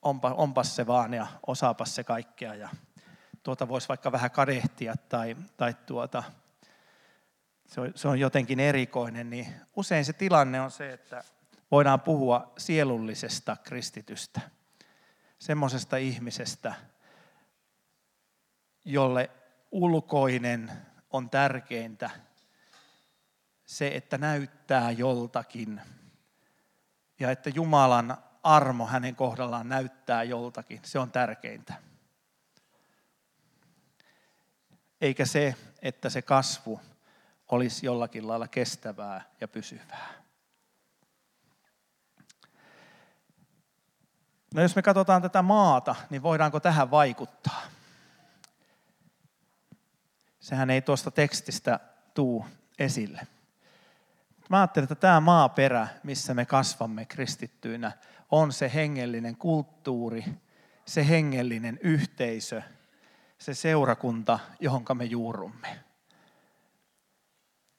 onpa, 0.03 0.31
onpas 0.31 0.77
se 0.77 0.87
vaan 0.87 1.15
ja 1.15 1.27
osaapas 1.47 1.95
se 1.95 2.05
kaikkea 2.05 2.55
ja 2.55 2.69
tuota 3.49 3.69
voisi 3.69 3.89
vaikka 3.89 4.13
vähän 4.13 4.31
kadehtia 4.31 4.95
tai, 5.09 5.37
tai 5.57 5.75
tuota, 5.87 6.23
se, 7.67 7.81
on, 7.81 7.93
se 7.95 8.09
on 8.09 8.21
jotenkin 8.21 8.61
erikoinen, 8.61 9.31
niin 9.31 9.47
usein 9.77 10.05
se 10.05 10.13
tilanne 10.13 10.61
on 10.61 10.71
se, 10.71 10.93
että 10.93 11.25
voidaan 11.71 12.01
puhua 12.01 12.53
sielullisesta 12.59 13.57
kristitystä. 13.57 14.41
Semmoisesta 15.39 15.97
ihmisestä, 15.97 16.75
jolle 18.85 19.31
ulkoinen 19.71 20.73
on 21.11 21.31
tärkeintä. 21.31 22.11
Se, 23.65 23.89
että 23.95 24.19
näyttää 24.19 24.91
joltakin. 24.91 25.81
Ja 27.21 27.31
että 27.31 27.51
Jumalan 27.51 28.17
armo 28.43 28.87
hänen 28.87 29.17
kohdallaan 29.17 29.69
näyttää 29.69 30.23
joltakin. 30.23 30.81
Se 30.85 30.99
on 30.99 31.13
tärkeintä 31.13 31.88
eikä 35.01 35.27
se, 35.27 35.55
että 35.83 36.11
se 36.11 36.23
kasvu 36.23 36.81
olisi 37.49 37.87
jollakin 37.87 38.29
lailla 38.29 38.49
kestävää 38.49 39.25
ja 39.41 39.49
pysyvää. 39.49 40.09
No 44.55 44.63
jos 44.63 44.77
me 44.77 44.83
katsotaan 44.83 45.23
tätä 45.23 45.43
maata, 45.43 45.95
niin 46.11 46.23
voidaanko 46.23 46.61
tähän 46.61 46.91
vaikuttaa? 46.91 47.63
Sehän 50.41 50.71
ei 50.71 50.83
tuosta 50.83 51.11
tekstistä 51.11 51.81
tuu 52.15 52.47
esille. 52.79 53.27
Mä 54.49 54.61
ajattelen, 54.61 54.85
että 54.85 54.95
tämä 54.95 55.21
maaperä, 55.21 55.89
missä 56.03 56.35
me 56.35 56.47
kasvamme 56.47 57.05
kristittyinä, 57.05 57.93
on 58.31 58.53
se 58.53 58.71
hengellinen 58.75 59.37
kulttuuri, 59.37 60.25
se 60.85 61.09
hengellinen 61.09 61.79
yhteisö, 61.83 62.63
se 63.39 63.55
seurakunta, 63.55 64.39
johon 64.61 64.85
me 64.95 65.05
juurumme. 65.05 65.85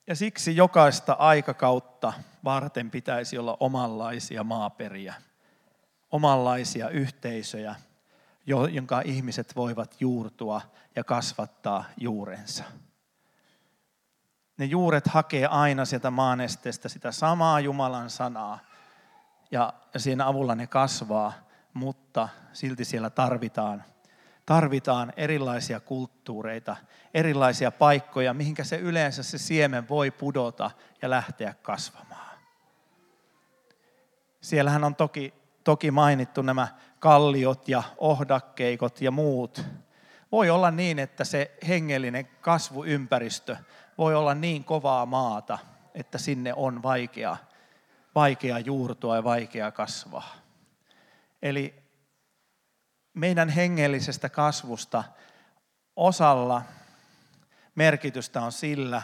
Ja 0.08 0.16
siksi 0.16 0.56
jokaista 0.56 1.14
aikakautta 1.14 2.14
varten 2.44 2.92
pitäisi 2.92 3.38
olla 3.38 3.58
omanlaisia 3.60 4.44
maaperiä, 4.44 5.14
omanlaisia 6.12 6.90
yhteisöjä, 6.90 7.76
jonka 8.72 9.02
ihmiset 9.06 9.56
voivat 9.56 9.96
juurtua 10.00 10.62
ja 10.96 11.04
kasvattaa 11.04 11.86
juurensa. 11.98 12.64
Ne 14.58 14.66
juuret 14.66 15.08
hakee 15.08 15.46
aina 15.46 15.86
sieltä 15.86 16.12
maanesteestä 16.12 16.90
sitä 16.90 17.12
samaa 17.12 17.60
Jumalan 17.60 18.10
sanaa, 18.10 18.60
ja, 19.52 19.74
siinä 19.98 20.28
avulla 20.28 20.56
ne 20.56 20.68
kasvaa, 20.68 21.34
mutta 21.74 22.30
silti 22.54 22.86
siellä 22.86 23.10
tarvitaan 23.10 23.84
tarvitaan 24.50 25.14
erilaisia 25.18 25.80
kulttuureita, 25.80 26.76
erilaisia 27.14 27.72
paikkoja, 27.72 28.34
mihinkä 28.34 28.64
se 28.64 28.76
yleensä 28.76 29.24
se 29.24 29.38
siemen 29.38 29.90
voi 29.90 30.12
pudota 30.12 30.72
ja 31.02 31.10
lähteä 31.10 31.54
kasvamaan. 31.62 32.38
Siellähän 34.42 34.84
on 34.84 34.96
toki 34.96 35.34
toki 35.64 35.92
mainittu 35.92 36.42
nämä 36.42 36.68
kalliot 37.00 37.70
ja 37.70 37.84
ohdakkeikot 37.98 39.02
ja 39.02 39.12
muut. 39.12 39.66
Voi 40.32 40.50
olla 40.50 40.72
niin, 40.72 41.00
että 41.00 41.24
se 41.24 41.52
hengellinen 41.68 42.28
kasvuympäristö 42.42 43.58
voi 43.98 44.16
olla 44.16 44.36
niin 44.36 44.64
kovaa 44.64 45.06
maata, 45.06 45.58
että 45.96 46.18
sinne 46.18 46.54
on 46.56 46.84
vaikea, 46.84 47.38
vaikea 48.16 48.60
juurtua 48.60 49.16
ja 49.16 49.24
vaikea 49.24 49.72
kasvaa. 49.72 50.36
Eli 51.42 51.89
meidän 53.14 53.50
hengellisestä 53.50 54.30
kasvusta 54.30 55.04
osalla 55.96 56.62
merkitystä 57.76 58.42
on 58.42 58.52
sillä, 58.52 59.02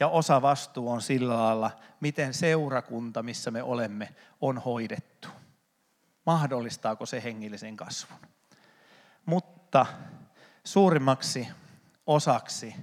ja 0.00 0.08
osa 0.08 0.42
vastuu 0.42 0.90
on 0.90 1.02
sillä 1.02 1.38
lailla, 1.38 1.70
miten 2.00 2.34
seurakunta, 2.34 3.22
missä 3.22 3.50
me 3.50 3.62
olemme, 3.62 4.14
on 4.40 4.58
hoidettu. 4.58 5.28
Mahdollistaako 6.26 7.06
se 7.06 7.22
hengellisen 7.22 7.76
kasvun? 7.76 8.18
Mutta 9.26 9.86
suurimmaksi 10.64 11.48
osaksi 12.06 12.74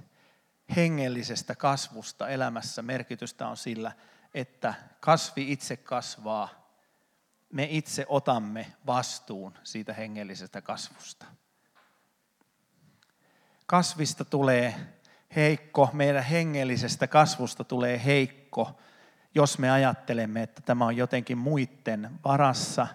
hengellisestä 0.76 1.54
kasvusta 1.54 2.28
elämässä 2.28 2.82
merkitystä 2.82 3.48
on 3.48 3.56
sillä, 3.56 3.92
että 4.34 4.74
kasvi 5.00 5.52
itse 5.52 5.76
kasvaa. 5.76 6.65
Me 7.56 7.68
itse 7.70 8.06
otamme 8.08 8.66
vastuun 8.86 9.54
siitä 9.64 9.92
hengellisestä 9.92 10.62
kasvusta. 10.62 11.26
Kasvista 13.66 14.24
tulee 14.24 14.74
heikko, 15.36 15.90
meidän 15.92 16.24
hengellisestä 16.24 17.06
kasvusta 17.06 17.64
tulee 17.64 18.04
heikko, 18.04 18.78
jos 19.34 19.58
me 19.58 19.70
ajattelemme, 19.70 20.42
että 20.42 20.62
tämä 20.62 20.84
on 20.84 20.96
jotenkin 20.96 21.38
muiden 21.38 22.10
varassa, 22.24 22.86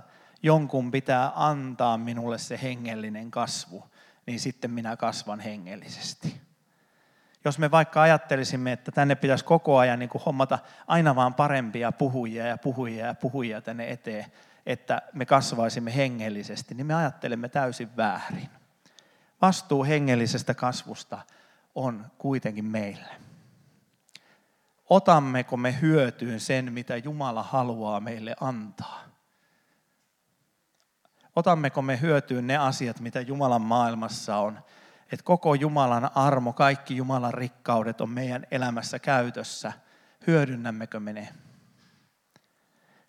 jonkun 0.43 0.91
pitää 0.91 1.31
antaa 1.35 1.97
minulle 1.97 2.37
se 2.37 2.59
hengellinen 2.63 3.31
kasvu, 3.31 3.83
niin 4.25 4.39
sitten 4.39 4.71
minä 4.71 4.97
kasvan 4.97 5.39
hengellisesti. 5.39 6.41
Jos 7.45 7.59
me 7.59 7.71
vaikka 7.71 8.01
ajattelisimme, 8.01 8.71
että 8.71 8.91
tänne 8.91 9.15
pitäisi 9.15 9.45
koko 9.45 9.77
ajan 9.77 9.99
niin 9.99 10.09
kuin 10.09 10.23
hommata 10.23 10.59
aina 10.87 11.15
vaan 11.15 11.33
parempia 11.33 11.91
puhujia 11.91 12.47
ja 12.47 12.57
puhujia 12.57 13.05
ja 13.05 13.13
puhujia 13.13 13.61
tänne 13.61 13.91
eteen, 13.91 14.25
että 14.65 15.01
me 15.13 15.25
kasvaisimme 15.25 15.95
hengellisesti, 15.95 16.75
niin 16.75 16.87
me 16.87 16.93
ajattelemme 16.93 17.49
täysin 17.49 17.97
väärin. 17.97 18.49
Vastuu 19.41 19.83
hengellisestä 19.83 20.53
kasvusta 20.53 21.19
on 21.75 22.05
kuitenkin 22.17 22.65
meille. 22.65 23.15
Otammeko 24.89 25.57
me 25.57 25.81
hyötyyn 25.81 26.39
sen, 26.39 26.73
mitä 26.73 26.97
Jumala 26.97 27.43
haluaa 27.43 27.99
meille 27.99 28.35
antaa? 28.41 29.03
Otammeko 31.35 31.81
me 31.81 32.01
hyötyyn 32.01 32.47
ne 32.47 32.57
asiat, 32.57 32.99
mitä 32.99 33.21
Jumalan 33.21 33.61
maailmassa 33.61 34.37
on? 34.37 34.59
Että 35.11 35.23
koko 35.23 35.55
Jumalan 35.55 36.09
armo, 36.15 36.53
kaikki 36.53 36.97
Jumalan 36.97 37.33
rikkaudet 37.33 38.01
on 38.01 38.09
meidän 38.09 38.47
elämässä 38.51 38.99
käytössä. 38.99 39.73
Hyödynnämmekö 40.27 40.99
me 40.99 41.13
ne? 41.13 41.33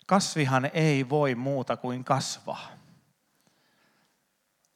Kasvihan 0.05 0.69
ei 0.73 1.09
voi 1.09 1.35
muuta 1.35 1.77
kuin 1.77 2.03
kasvaa. 2.03 2.67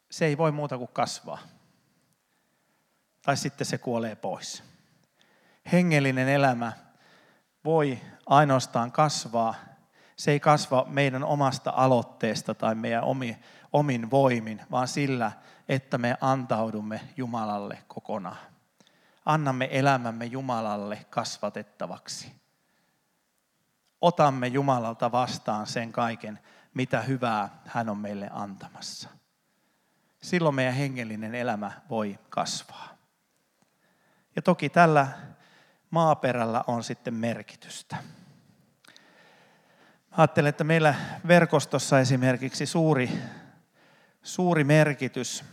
Se 0.10 0.25
ei 0.25 0.38
voi 0.38 0.51
muuta 0.51 0.77
kuin 0.77 0.89
kasvaa 0.93 1.39
tai 3.27 3.38
sitten 3.38 3.67
se 3.67 3.77
kuolee 3.77 4.15
pois. 4.15 4.63
Hengellinen 5.72 6.29
elämä 6.29 6.72
voi 7.65 8.00
ainoastaan 8.25 8.91
kasvaa. 8.91 9.55
Se 10.15 10.31
ei 10.31 10.39
kasva 10.39 10.86
meidän 10.89 11.24
omasta 11.24 11.74
aloitteesta 11.75 12.53
tai 12.53 12.75
meidän 12.75 13.03
omin, 13.03 13.43
omin 13.74 14.12
voimin, 14.12 14.62
vaan 14.72 14.88
sillä, 14.88 15.31
että 15.69 15.98
me 15.98 16.17
antaudumme 16.22 17.02
Jumalalle 17.17 17.84
kokonaan. 17.88 18.38
Annamme 19.25 19.69
elämämme 19.71 20.25
Jumalalle 20.25 21.06
kasvatettavaksi. 21.10 22.32
Otamme 24.08 24.48
Jumalalta 24.48 25.12
vastaan 25.12 25.67
sen 25.67 25.91
kaiken, 25.91 26.39
mitä 26.74 27.02
hyvää 27.02 27.50
hän 27.65 27.89
on 27.89 27.98
meille 27.98 28.30
antamassa. 28.34 29.10
Silloin 30.22 30.56
meidän 30.56 30.74
hengellinen 30.74 31.36
elämä 31.36 31.72
voi 31.89 32.20
kasvaa. 32.30 32.98
Ja 34.36 34.41
toki 34.41 34.70
tällä 34.70 35.08
maaperällä 35.89 36.63
on 36.67 36.84
sitten 36.84 37.13
merkitystä. 37.13 37.98
Ajattelen, 40.12 40.50
että 40.50 40.63
meillä 40.63 40.96
verkostossa 41.28 42.00
esimerkiksi 42.00 42.65
suuri, 42.65 43.10
suuri 44.24 44.63
merkitys 44.63 45.43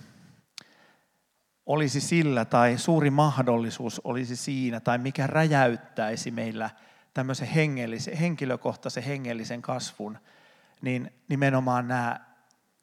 olisi 1.66 2.00
sillä 2.00 2.44
tai 2.44 2.78
suuri 2.78 3.10
mahdollisuus 3.10 4.00
olisi 4.04 4.36
siinä 4.36 4.80
tai 4.80 4.98
mikä 4.98 5.26
räjäyttäisi 5.26 6.30
meillä 6.30 6.70
tämmöisen 7.14 7.48
hengellisen, 7.48 8.16
henkilökohtaisen 8.16 9.02
hengellisen 9.02 9.62
kasvun, 9.62 10.18
niin 10.82 11.12
nimenomaan 11.28 11.88
nämä 11.88 12.20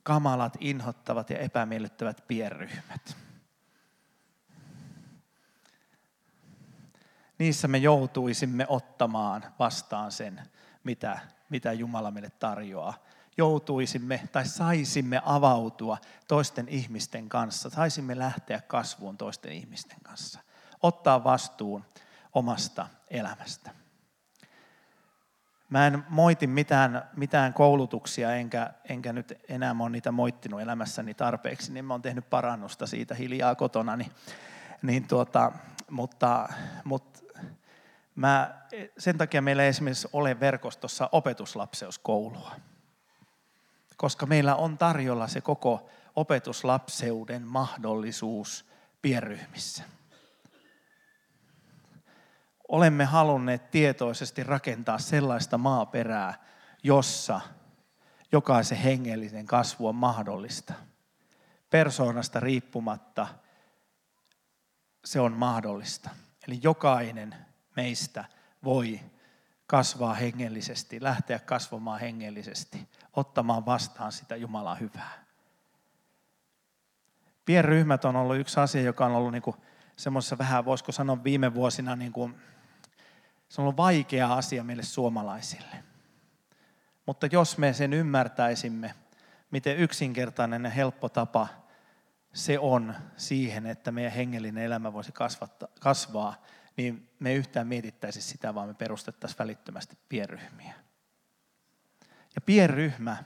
kamalat, 0.04 0.58
inhottavat 0.60 1.30
ja 1.30 1.38
epämiellyttävät 1.38 2.24
pienryhmät. 2.28 3.16
niissä 7.42 7.68
me 7.68 7.78
joutuisimme 7.78 8.66
ottamaan 8.68 9.44
vastaan 9.60 10.12
sen, 10.12 10.42
mitä, 10.84 11.20
mitä 11.50 11.74
Jumala 11.74 12.12
meille 12.12 12.30
tarjoaa. 12.30 12.94
Joutuisimme 13.38 14.30
tai 14.32 14.46
saisimme 14.46 15.22
avautua 15.26 15.98
toisten 16.28 16.68
ihmisten 16.70 17.30
kanssa, 17.30 17.70
saisimme 17.70 18.20
lähteä 18.20 18.62
kasvuun 18.62 19.18
toisten 19.18 19.52
ihmisten 19.52 19.98
kanssa, 20.04 20.40
ottaa 20.82 21.24
vastuun 21.24 21.86
omasta 22.34 22.88
elämästä. 23.08 23.72
Mä 25.72 25.88
en 25.88 26.04
moiti 26.10 26.48
mitään, 26.48 27.10
mitään 27.16 27.54
koulutuksia, 27.54 28.36
enkä, 28.36 28.74
enkä 28.90 29.14
nyt 29.14 29.34
enää 29.50 29.76
ole 29.80 29.90
niitä 29.90 30.12
moittinut 30.12 30.62
elämässäni 30.62 31.14
tarpeeksi, 31.14 31.74
niin 31.74 31.86
mä 31.86 31.94
oon 31.94 32.02
tehnyt 32.02 32.30
parannusta 32.30 32.88
siitä 32.88 33.16
hiljaa 33.16 33.56
kotona. 33.56 33.96
Niin, 33.96 34.12
niin 34.82 35.08
tuota, 35.08 35.52
mutta, 35.90 36.50
mutta 36.84 37.22
Mä, 38.16 38.62
sen 38.98 39.18
takia 39.18 39.42
meillä 39.42 39.64
ei 39.64 39.70
esimerkiksi 39.70 40.08
ole 40.14 40.40
verkostossa 40.40 41.10
opetuslapseuskoulua, 41.12 42.52
koska 43.98 44.26
meillä 44.26 44.56
on 44.56 44.78
tarjolla 44.78 45.28
se 45.28 45.42
koko 45.42 45.90
opetuslapseuden 46.16 47.48
mahdollisuus 47.48 48.66
pienryhmissä. 49.02 49.84
Olemme 52.72 53.06
halunneet 53.06 53.72
tietoisesti 53.72 54.44
rakentaa 54.44 55.00
sellaista 55.00 55.58
maaperää, 55.58 56.34
jossa 56.84 57.42
jokaisen 58.32 58.78
hengellinen 58.78 59.46
kasvu 59.46 59.88
on 59.88 59.96
mahdollista. 59.96 60.74
Persoonasta 61.70 62.40
riippumatta 62.40 63.28
se 65.06 65.20
on 65.20 65.34
mahdollista. 65.34 66.10
Eli 66.48 66.60
jokainen 66.64 67.36
meistä 67.76 68.26
voi 68.64 69.00
kasvaa 69.68 70.14
hengellisesti, 70.14 71.04
lähteä 71.04 71.40
kasvamaan 71.40 72.00
hengellisesti, 72.00 72.90
ottamaan 73.14 73.66
vastaan 73.66 74.12
sitä 74.12 74.36
Jumalan 74.36 74.80
hyvää. 74.80 75.26
Pienryhmät 77.46 78.06
on 78.06 78.16
ollut 78.16 78.38
yksi 78.38 78.60
asia, 78.60 78.82
joka 78.82 79.06
on 79.06 79.12
ollut 79.12 79.32
niin 79.32 79.56
semmoisessa 79.96 80.38
vähän, 80.38 80.66
voisiko 80.66 80.92
sanoa 80.92 81.24
viime 81.24 81.54
vuosina, 81.54 81.96
niin 81.96 82.12
kuin, 82.12 82.36
se 83.52 83.62
on 83.62 83.64
ollut 83.64 83.78
vaikea 83.78 84.34
asia 84.34 84.64
meille 84.64 84.84
suomalaisille. 84.84 85.84
Mutta 87.06 87.26
jos 87.32 87.58
me 87.58 87.74
sen 87.74 87.94
ymmärtäisimme, 87.94 88.94
miten 89.52 89.78
yksinkertainen 89.78 90.64
ja 90.64 90.70
helppo 90.70 91.10
tapa 91.10 91.48
se 92.34 92.60
on 92.60 92.96
siihen, 93.18 93.66
että 93.66 93.92
meidän 93.92 94.12
hengellinen 94.12 94.64
elämä 94.64 94.94
voisi 94.94 95.14
kasvaa, 95.80 96.36
niin 96.78 97.10
me 97.20 97.30
ei 97.30 97.36
yhtään 97.36 97.68
mietittäisi 97.68 98.22
sitä, 98.22 98.56
vaan 98.56 98.68
me 98.68 98.74
perustettaisiin 98.74 99.40
välittömästi 99.40 99.98
pienryhmiä. 100.10 100.74
Ja 102.36 102.42
pienryhmä 102.42 103.24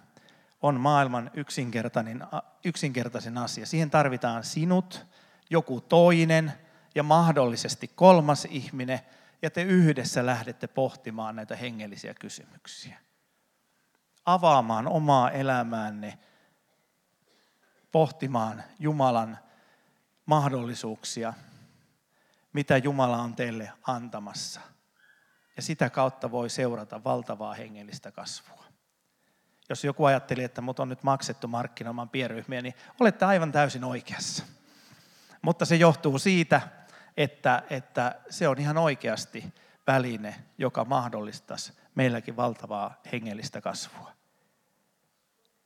on 0.62 0.80
maailman 0.80 1.32
yksinkertainen, 1.34 2.24
yksinkertaisin 2.64 3.38
asia. 3.38 3.66
Siihen 3.66 3.90
tarvitaan 3.90 4.44
sinut, 4.44 5.06
joku 5.50 5.82
toinen 5.82 6.54
ja 6.96 7.04
mahdollisesti 7.04 7.88
kolmas 7.88 8.46
ihminen, 8.46 9.00
ja 9.46 9.50
te 9.50 9.62
yhdessä 9.62 10.26
lähdette 10.26 10.68
pohtimaan 10.68 11.36
näitä 11.36 11.56
hengellisiä 11.56 12.14
kysymyksiä. 12.14 12.98
Avaamaan 14.26 14.88
omaa 14.88 15.32
elämäänne, 15.32 16.20
pohtimaan 17.92 18.64
Jumalan 18.80 19.38
mahdollisuuksia 20.26 21.34
mitä 22.56 22.78
Jumala 22.78 23.18
on 23.18 23.36
teille 23.36 23.72
antamassa. 23.84 24.62
Ja 25.56 25.62
sitä 25.62 25.90
kautta 25.90 26.32
voi 26.32 26.50
seurata 26.50 27.04
valtavaa 27.04 27.54
hengellistä 27.54 28.12
kasvua. 28.12 28.64
Jos 29.70 29.84
joku 29.84 30.06
ajatteli, 30.06 30.44
että 30.44 30.62
mut 30.62 30.80
on 30.80 30.90
nyt 30.90 31.04
maksettu 31.04 31.48
markkinoimaan 31.48 32.10
pienryhmiä, 32.10 32.62
niin 32.62 32.74
olette 33.00 33.26
aivan 33.26 33.52
täysin 33.52 33.84
oikeassa. 33.84 34.44
Mutta 35.42 35.66
se 35.66 35.76
johtuu 35.76 36.20
siitä, 36.20 36.62
että, 37.18 37.64
että 37.70 38.16
se 38.30 38.48
on 38.48 38.60
ihan 38.60 38.78
oikeasti 38.78 39.54
väline, 39.88 40.36
joka 40.58 40.86
mahdollistaisi 40.86 41.74
meilläkin 41.96 42.36
valtavaa 42.36 43.02
hengellistä 43.12 43.62
kasvua. 43.62 44.12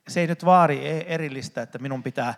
Se 0.08 0.20
ei 0.20 0.26
nyt 0.26 0.44
vaari 0.44 0.86
e- 0.86 1.14
erillistä, 1.14 1.62
että 1.62 1.78
minun 1.78 2.02
pitää 2.02 2.34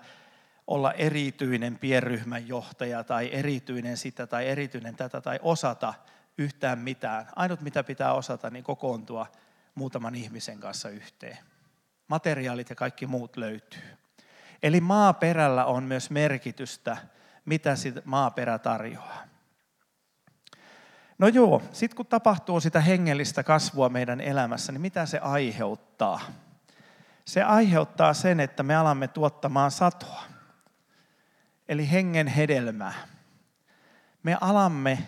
olla 0.67 0.93
erityinen 0.93 1.79
pienryhmän 1.79 2.49
johtaja 2.49 3.05
tai 3.05 3.31
erityinen 3.33 3.97
sitä 3.97 4.27
tai 4.27 4.49
erityinen 4.49 4.97
tätä 4.97 5.21
tai 5.21 5.39
osata 5.43 5.95
yhtään 6.39 6.79
mitään. 6.79 7.27
Ainut 7.37 7.61
mitä 7.61 7.85
pitää 7.85 8.13
osata, 8.13 8.51
niin 8.51 8.65
kokoontua 8.65 9.27
muutaman 9.75 10.15
ihmisen 10.15 10.61
kanssa 10.61 10.89
yhteen. 10.89 11.39
Materiaalit 12.09 12.71
ja 12.71 12.77
kaikki 12.77 13.07
muut 13.07 13.37
löytyy. 13.37 13.83
Eli 14.63 14.81
maaperällä 14.81 15.65
on 15.65 15.85
myös 15.85 16.11
merkitystä, 16.11 16.97
mitä 17.45 17.75
maaperä 18.05 18.59
tarjoaa. 18.59 19.23
No 21.19 21.29
joo, 21.29 21.63
sitten 21.73 21.97
kun 21.97 22.07
tapahtuu 22.07 22.61
sitä 22.61 22.81
hengellistä 22.81 23.43
kasvua 23.43 23.89
meidän 23.89 24.21
elämässä, 24.21 24.73
niin 24.73 24.81
mitä 24.81 25.07
se 25.07 25.19
aiheuttaa? 25.19 26.21
Se 27.25 27.43
aiheuttaa 27.43 28.15
sen, 28.15 28.41
että 28.41 28.63
me 28.63 28.77
alamme 28.77 29.09
tuottamaan 29.09 29.71
satoa. 29.71 30.23
Eli 31.69 31.91
hengen 31.91 32.27
hedelmää. 32.27 32.93
Me 34.23 34.39
alamme 34.41 34.99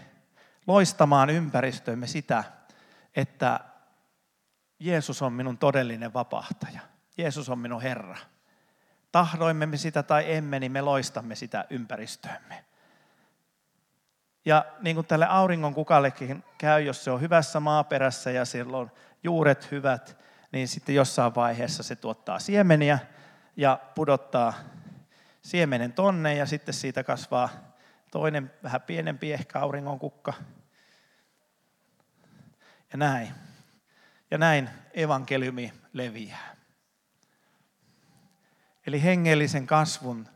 loistamaan 0.66 1.30
ympäristöömme 1.30 2.06
sitä, 2.06 2.44
että 3.16 3.60
Jeesus 4.78 5.22
on 5.22 5.32
minun 5.32 5.58
todellinen 5.58 6.14
vapahtaja. 6.14 6.80
Jeesus 7.18 7.48
on 7.48 7.58
minun 7.58 7.82
Herra. 7.82 8.16
Tahdoimme 9.14 9.66
me 9.66 9.76
sitä 9.76 10.02
tai 10.02 10.34
emme, 10.34 10.60
niin 10.60 10.72
me 10.72 10.80
loistamme 10.80 11.34
sitä 11.34 11.64
ympäristöömme. 11.70 12.64
Ja 14.44 14.64
niin 14.80 14.96
kuin 14.96 15.06
tälle 15.06 15.26
auringon 15.26 15.74
kukallekin 15.74 16.44
käy, 16.58 16.82
jos 16.82 17.04
se 17.04 17.10
on 17.10 17.20
hyvässä 17.20 17.60
maaperässä 17.60 18.30
ja 18.30 18.44
siellä 18.44 18.76
on 18.76 18.90
juuret 19.22 19.70
hyvät, 19.70 20.18
niin 20.52 20.68
sitten 20.68 20.94
jossain 20.94 21.34
vaiheessa 21.34 21.82
se 21.82 21.96
tuottaa 21.96 22.38
siemeniä 22.38 22.98
ja 23.56 23.78
pudottaa 23.94 24.54
siemenen 25.42 25.92
tonne 25.92 26.34
ja 26.34 26.46
sitten 26.46 26.74
siitä 26.74 27.04
kasvaa 27.04 27.48
toinen 28.10 28.52
vähän 28.62 28.82
pienempi 28.82 29.32
ehkä 29.32 29.60
auringon 29.60 29.98
kukka. 29.98 30.32
Ja 32.92 32.96
näin. 32.96 33.28
Ja 34.30 34.38
näin 34.38 34.70
evankeliumi 34.94 35.72
leviää. 35.92 36.53
Eli 38.86 39.02
hengellisen 39.02 39.66
kasvun, 39.66 40.28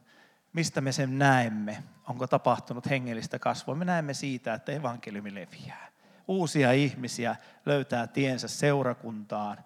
mistä 0.53 0.81
me 0.81 0.93
sen 0.93 1.19
näemme, 1.19 1.85
onko 2.09 2.27
tapahtunut 2.27 2.91
hengellistä 2.91 3.39
kasvua, 3.39 3.75
me 3.75 3.85
näemme 3.85 4.15
siitä, 4.15 4.55
että 4.55 4.73
evankeliumi 4.73 5.35
leviää. 5.35 5.89
Uusia 6.29 6.73
ihmisiä 6.73 7.37
löytää 7.67 8.07
tiensä 8.07 8.49
seurakuntaan, 8.49 9.65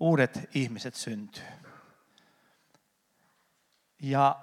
uudet 0.00 0.50
ihmiset 0.54 0.94
syntyy. 0.94 1.44
Ja 4.02 4.40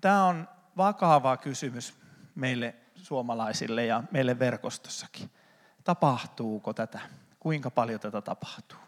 tämä 0.00 0.24
on 0.24 0.48
vakava 0.76 1.36
kysymys 1.36 1.94
meille 2.34 2.74
suomalaisille 2.94 3.86
ja 3.86 4.02
meille 4.10 4.38
verkostossakin. 4.38 5.30
Tapahtuuko 5.84 6.72
tätä? 6.72 7.00
Kuinka 7.40 7.70
paljon 7.70 8.00
tätä 8.00 8.20
tapahtuu? 8.20 8.78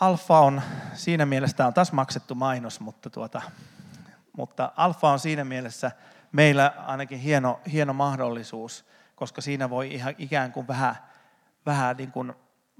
Alfa 0.00 0.38
on 0.38 0.62
siinä 0.94 1.26
mielessä, 1.26 1.56
tämä 1.56 1.66
on 1.66 1.74
taas 1.74 1.92
maksettu 1.92 2.34
mainos, 2.34 2.80
mutta, 2.80 3.10
tuota, 3.10 3.42
mutta 4.36 4.72
Alfa 4.76 5.08
on 5.08 5.18
siinä 5.18 5.44
mielessä 5.44 5.90
meillä 6.32 6.74
ainakin 6.86 7.18
hieno, 7.18 7.60
hieno 7.72 7.92
mahdollisuus, 7.92 8.84
koska 9.14 9.40
siinä 9.40 9.70
voi 9.70 9.94
ihan 9.94 10.14
ikään 10.18 10.52
kuin 10.52 10.68
vähän, 10.68 10.96
vähän 11.66 11.96
niin 11.96 12.12
kuin 12.12 12.32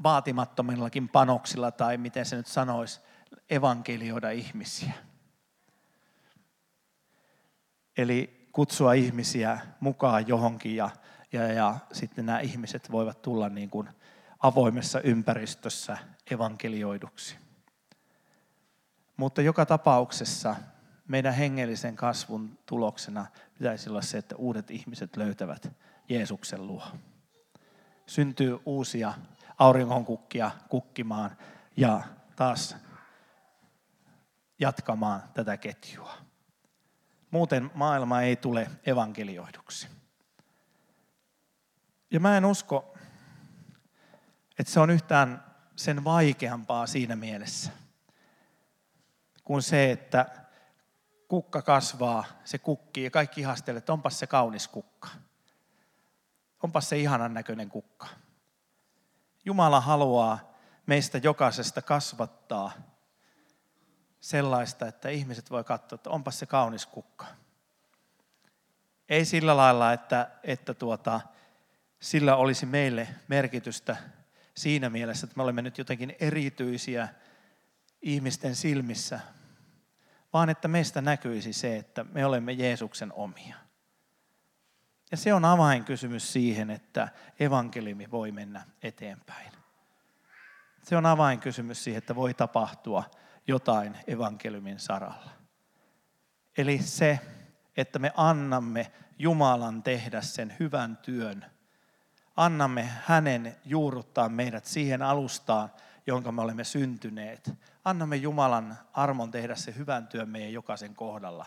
vaatimattomillakin 0.03 1.09
panoksilla 1.09 1.71
tai 1.71 1.97
miten 1.97 2.27
se 2.27 2.37
nyt 2.37 2.47
sanoisi, 2.47 3.01
evankelioida 3.51 4.31
ihmisiä. 4.31 4.93
Eli 7.97 8.49
kutsua 8.53 8.93
ihmisiä 8.93 9.59
mukaan 9.81 10.29
johonkin 10.29 10.77
ja, 10.77 10.91
ja, 11.33 11.53
ja 11.53 11.77
sitten 11.93 12.27
nämä 12.27 12.41
ihmiset 12.41 12.91
voivat 12.93 13.23
tulla 13.23 13.49
niin 13.49 13.71
kuin 13.71 13.89
avoimessa 14.41 15.01
ympäristössä 15.01 15.99
evankelioiduksi. 16.31 17.37
Mutta 19.17 19.43
joka 19.43 19.67
tapauksessa 19.67 20.57
meidän 21.09 21.35
hengellisen 21.35 21.97
kasvun 21.97 22.59
tuloksena 22.67 23.27
pitäisi 23.59 23.91
olla 23.91 24.03
se, 24.03 24.19
että 24.19 24.37
uudet 24.37 24.71
ihmiset 24.71 25.17
löytävät 25.17 25.73
Jeesuksen 26.09 26.67
luo. 26.67 26.83
Syntyy 28.07 28.59
uusia 28.67 29.15
auringonkukkia 29.59 30.51
kukkimaan 30.69 31.37
ja 31.77 32.01
taas 32.37 32.77
jatkamaan 34.59 35.23
tätä 35.35 35.57
ketjua. 35.57 36.13
Muuten 37.31 37.71
maailma 37.75 38.23
ei 38.23 38.37
tule 38.37 38.71
evankelioiduksi. 38.87 39.89
Ja 42.11 42.21
mä 42.21 42.37
en 42.37 42.45
usko, 42.45 42.95
että 44.61 44.73
se 44.73 44.81
on 44.81 44.91
yhtään 44.91 45.45
sen 45.77 46.05
vaikeampaa 46.05 46.87
siinä 46.87 47.17
mielessä, 47.17 47.71
kuin 49.45 49.63
se, 49.63 49.91
että 49.91 50.27
kukka 51.29 51.63
kasvaa, 51.63 52.25
se 52.45 52.59
kukkii 52.59 53.05
ja 53.05 53.11
kaikki 53.11 53.41
ihastelee, 53.41 53.79
että 53.79 53.93
onpas 53.93 54.19
se 54.19 54.27
kaunis 54.27 54.69
kukka. 54.69 55.09
Onpas 56.63 56.89
se 56.89 56.99
ihanan 56.99 57.35
näköinen 57.35 57.69
kukka. 57.69 58.07
Jumala 59.45 59.81
haluaa 59.81 60.53
meistä 60.87 61.19
jokaisesta 61.19 61.83
kasvattaa 61.83 62.73
sellaista, 64.21 64.87
että 64.87 65.09
ihmiset 65.09 65.51
voi 65.51 65.65
katsoa, 65.65 65.97
että 65.97 66.11
onpas 66.11 66.39
se 66.39 66.47
kaunis 66.47 66.87
kukka. 66.87 67.27
Ei 69.09 69.25
sillä 69.25 69.57
lailla, 69.57 69.93
että, 69.93 70.31
että 70.43 70.75
tuota, 70.75 71.21
sillä 72.01 72.37
olisi 72.37 72.67
meille 72.67 73.09
merkitystä 73.29 73.97
siinä 74.57 74.91
mielessä, 74.91 75.25
että 75.25 75.37
me 75.37 75.43
olemme 75.43 75.63
nyt 75.63 75.79
jotenkin 75.79 76.17
erityisiä 76.21 77.09
ihmisten 78.03 78.55
silmissä, 78.55 79.21
vaan 80.33 80.51
että 80.51 80.69
meistä 80.69 81.01
näkyisi 81.01 81.53
se, 81.53 81.77
että 81.77 82.05
me 82.05 82.25
olemme 82.27 82.53
Jeesuksen 82.53 83.13
omia. 83.13 83.57
Ja 85.11 85.17
se 85.17 85.35
on 85.35 85.45
avainkysymys 85.45 86.33
siihen, 86.33 86.71
että 86.71 87.09
evankeliumi 87.41 88.11
voi 88.11 88.33
mennä 88.33 88.67
eteenpäin. 88.83 89.53
Se 90.83 90.97
on 90.97 91.07
avainkysymys 91.07 91.85
siihen, 91.85 91.99
että 91.99 92.15
voi 92.15 92.35
tapahtua 92.35 93.05
jotain 93.47 93.97
evankeliumin 94.07 94.79
saralla. 94.79 95.31
Eli 96.59 96.79
se, 96.79 97.19
että 97.77 97.99
me 97.99 98.13
annamme 98.17 98.93
Jumalan 99.19 99.83
tehdä 99.83 100.21
sen 100.21 100.57
hyvän 100.61 100.97
työn. 100.97 101.47
Annamme 102.37 102.83
hänen 102.83 103.57
juurruttaa 103.65 104.29
meidät 104.29 104.65
siihen 104.65 105.03
alustaan, 105.03 105.71
jonka 106.07 106.33
me 106.33 106.43
olemme 106.43 106.65
syntyneet. 106.65 107.51
Annamme 107.85 108.17
Jumalan 108.17 108.79
armon 108.93 109.31
tehdä 109.31 109.55
se 109.55 109.75
hyvän 109.75 110.09
työn 110.09 110.29
meidän 110.29 110.53
jokaisen 110.53 110.95
kohdalla 110.95 111.47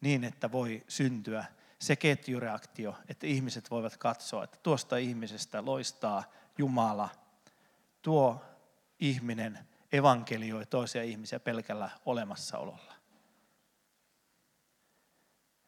niin, 0.00 0.24
että 0.24 0.52
voi 0.52 0.84
syntyä 0.88 1.44
se 1.78 1.96
ketjureaktio, 1.96 2.96
että 3.08 3.26
ihmiset 3.26 3.70
voivat 3.70 3.96
katsoa, 3.96 4.44
että 4.44 4.58
tuosta 4.62 4.96
ihmisestä 4.96 5.64
loistaa 5.64 6.24
Jumala. 6.58 7.08
Tuo 8.02 8.44
ihminen 9.00 9.58
evankelioi 9.92 10.66
toisia 10.66 11.02
ihmisiä 11.02 11.40
pelkällä 11.40 11.90
olemassaololla. 12.06 12.94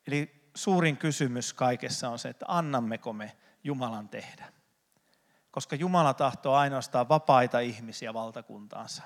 Eli 0.06 0.50
suurin 0.54 0.96
kysymys 0.96 1.52
kaikessa 1.54 2.08
on 2.08 2.18
se, 2.18 2.28
että 2.28 2.44
annammeko 2.48 3.12
me 3.12 3.36
Jumalan 3.64 4.08
tehdä. 4.08 4.52
Koska 5.50 5.76
Jumala 5.76 6.14
tahtoo 6.14 6.54
ainoastaan 6.54 7.08
vapaita 7.08 7.60
ihmisiä 7.60 8.14
valtakuntaansa. 8.14 9.02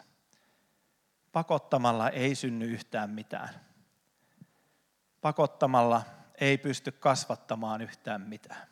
Pakottamalla 1.32 2.10
ei 2.10 2.34
synny 2.34 2.64
yhtään 2.64 3.10
mitään. 3.10 3.48
Pakottamalla 5.20 6.02
ei 6.40 6.58
pysty 6.58 6.92
kasvattamaan 6.92 7.80
yhtään 7.80 8.20
mitään. 8.20 8.66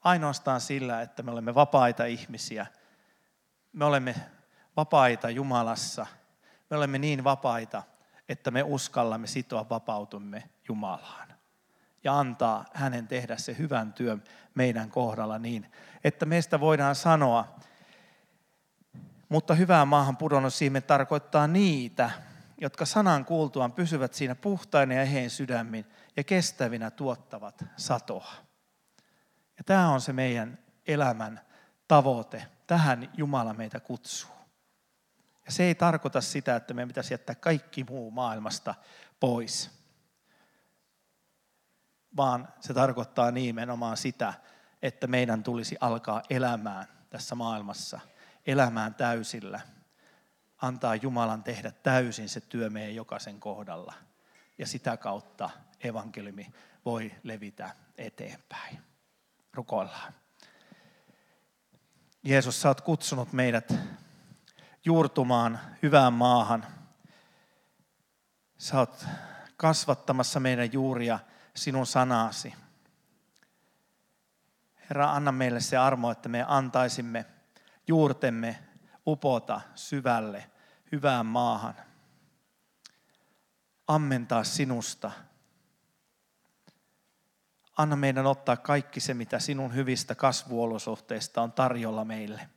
Ainoastaan 0.00 0.60
sillä, 0.60 1.02
että 1.02 1.22
me 1.22 1.30
olemme 1.30 1.54
vapaita 1.54 2.04
ihmisiä. 2.04 2.66
Me 3.72 3.84
olemme 3.84 4.14
vapaita 4.76 5.30
Jumalassa. 5.30 6.06
Me 6.70 6.76
olemme 6.76 6.98
niin 6.98 7.24
vapaita, 7.24 7.82
että 8.28 8.50
me 8.50 8.62
uskallamme 8.62 9.26
sitoa 9.26 9.68
vapautumme 9.68 10.50
Jumalaan 10.68 11.37
ja 12.04 12.18
antaa 12.18 12.64
hänen 12.74 13.08
tehdä 13.08 13.36
se 13.36 13.58
hyvän 13.58 13.92
työn 13.92 14.22
meidän 14.54 14.90
kohdalla 14.90 15.38
niin, 15.38 15.72
että 16.04 16.26
meistä 16.26 16.60
voidaan 16.60 16.94
sanoa, 16.94 17.58
Mutta 19.28 19.54
hyvään 19.54 19.88
maahan 19.88 20.16
pudonnut 20.16 20.54
siimen 20.54 20.82
tarkoittaa 20.82 21.46
niitä, 21.46 22.10
jotka 22.60 22.86
sanan 22.86 23.24
kuultuaan 23.24 23.72
pysyvät 23.72 24.14
siinä 24.14 24.34
puhtaina 24.34 24.94
ja 24.94 25.04
heen 25.04 25.30
sydämin 25.30 25.86
ja 26.16 26.24
kestävinä 26.24 26.90
tuottavat 26.90 27.64
satoa. 27.76 28.34
Ja 29.58 29.64
tämä 29.64 29.88
on 29.88 30.00
se 30.00 30.12
meidän 30.12 30.58
elämän 30.86 31.40
tavoite. 31.88 32.46
Tähän 32.66 33.10
Jumala 33.16 33.54
meitä 33.54 33.80
kutsuu. 33.80 34.30
Ja 35.46 35.52
se 35.52 35.62
ei 35.62 35.74
tarkoita 35.74 36.20
sitä, 36.20 36.56
että 36.56 36.74
meidän 36.74 36.88
pitäisi 36.88 37.14
jättää 37.14 37.34
kaikki 37.34 37.84
muu 37.84 38.10
maailmasta 38.10 38.74
pois, 39.20 39.77
vaan 42.18 42.48
se 42.60 42.74
tarkoittaa 42.74 43.30
nimenomaan 43.30 43.96
sitä, 43.96 44.34
että 44.82 45.06
meidän 45.06 45.42
tulisi 45.42 45.76
alkaa 45.80 46.22
elämään 46.30 46.86
tässä 47.10 47.34
maailmassa, 47.34 48.00
elämään 48.46 48.94
täysillä, 48.94 49.60
antaa 50.62 50.94
Jumalan 50.94 51.42
tehdä 51.42 51.70
täysin 51.70 52.28
se 52.28 52.40
työ 52.40 52.70
meidän 52.70 52.94
jokaisen 52.94 53.40
kohdalla. 53.40 53.94
Ja 54.58 54.66
sitä 54.66 54.96
kautta 54.96 55.50
evankeliumi 55.80 56.52
voi 56.84 57.12
levitä 57.22 57.70
eteenpäin. 57.98 58.78
Rukoillaan. 59.54 60.12
Jeesus, 62.22 62.60
sä 62.60 62.68
oot 62.68 62.80
kutsunut 62.80 63.32
meidät 63.32 63.74
juurtumaan 64.84 65.60
hyvään 65.82 66.12
maahan. 66.12 66.66
Sä 68.58 68.78
oot 68.78 69.06
kasvattamassa 69.56 70.40
meidän 70.40 70.72
juuria 70.72 71.18
sinun 71.58 71.86
sanasi. 71.86 72.54
Herra, 74.80 75.12
anna 75.12 75.32
meille 75.32 75.60
se 75.60 75.76
armo, 75.76 76.10
että 76.10 76.28
me 76.28 76.44
antaisimme 76.48 77.26
juurtemme 77.86 78.58
upota 79.06 79.60
syvälle 79.74 80.50
hyvään 80.92 81.26
maahan. 81.26 81.74
Ammentaa 83.86 84.44
sinusta. 84.44 85.10
Anna 87.76 87.96
meidän 87.96 88.26
ottaa 88.26 88.56
kaikki 88.56 89.00
se, 89.00 89.14
mitä 89.14 89.38
sinun 89.38 89.74
hyvistä 89.74 90.14
kasvuolosuhteista 90.14 91.42
on 91.42 91.52
tarjolla 91.52 92.04
meille. 92.04 92.48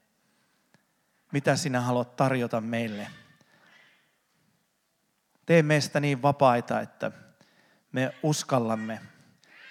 Mitä 1.32 1.56
sinä 1.56 1.82
haluat 1.82 2.16
tarjota 2.16 2.62
meille. 2.62 3.08
Tee 5.46 5.64
meistä 5.64 6.00
niin 6.00 6.22
vapaita, 6.22 6.82
että 6.82 7.12
me 7.92 8.14
uskallamme 8.24 9.02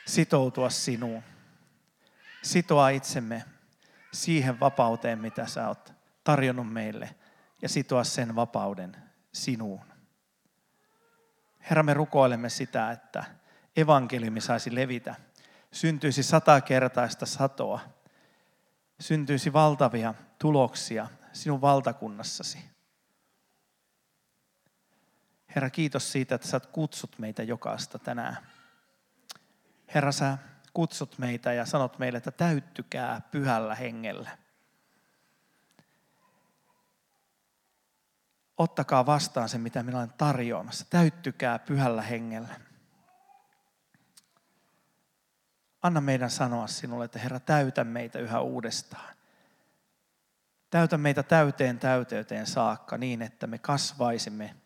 sitoutua 0.06 0.70
sinuun. 0.70 1.22
Sitoa 2.42 2.88
itsemme 2.88 3.44
siihen 4.12 4.60
vapauteen, 4.60 5.18
mitä 5.18 5.46
sä 5.46 5.68
oot 5.68 5.92
tarjonnut 6.24 6.72
meille 6.72 7.14
ja 7.62 7.68
sitoa 7.68 8.04
sen 8.04 8.36
vapauden 8.36 8.96
sinuun. 9.32 9.84
Herra, 11.70 11.82
me 11.82 11.94
rukoilemme 11.94 12.48
sitä, 12.48 12.90
että 12.90 13.24
evankeliumi 13.76 14.40
saisi 14.40 14.74
levitä. 14.74 15.14
Syntyisi 15.72 16.22
satakertaista 16.22 17.26
satoa. 17.26 17.80
Syntyisi 19.00 19.52
valtavia 19.52 20.14
tuloksia 20.38 21.08
sinun 21.32 21.60
valtakunnassasi. 21.60 22.58
Herra, 25.54 25.70
kiitos 25.70 26.12
siitä, 26.12 26.34
että 26.34 26.48
sä 26.48 26.60
kutsut 26.60 27.18
meitä 27.18 27.42
jokaista 27.42 27.98
tänään. 27.98 28.36
Herra, 29.94 30.12
sä 30.12 30.38
kutsut 30.72 31.18
meitä 31.18 31.52
ja 31.52 31.66
sanot 31.66 31.98
meille, 31.98 32.18
että 32.18 32.30
täyttykää 32.30 33.20
pyhällä 33.30 33.74
hengellä. 33.74 34.38
Ottakaa 38.58 39.06
vastaan 39.06 39.48
se, 39.48 39.58
mitä 39.58 39.82
minä 39.82 39.98
olen 39.98 40.12
tarjoamassa. 40.18 40.86
Täyttykää 40.90 41.58
pyhällä 41.58 42.02
hengellä. 42.02 42.60
Anna 45.82 46.00
meidän 46.00 46.30
sanoa 46.30 46.66
sinulle, 46.66 47.04
että 47.04 47.18
Herra, 47.18 47.40
täytä 47.40 47.84
meitä 47.84 48.18
yhä 48.18 48.40
uudestaan. 48.40 49.16
Täytä 50.70 50.98
meitä 50.98 51.22
täyteen 51.22 51.78
täyteyteen 51.78 52.46
saakka 52.46 52.98
niin, 52.98 53.22
että 53.22 53.46
me 53.46 53.58
kasvaisimme 53.58 54.56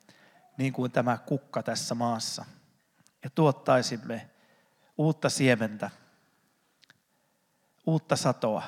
niin 0.56 0.72
kuin 0.72 0.92
tämä 0.92 1.18
kukka 1.18 1.62
tässä 1.62 1.94
maassa 1.94 2.44
ja 3.24 3.30
tuottaisimme 3.30 4.30
uutta 4.98 5.30
siementä, 5.30 5.90
uutta 7.86 8.16
satoa 8.16 8.62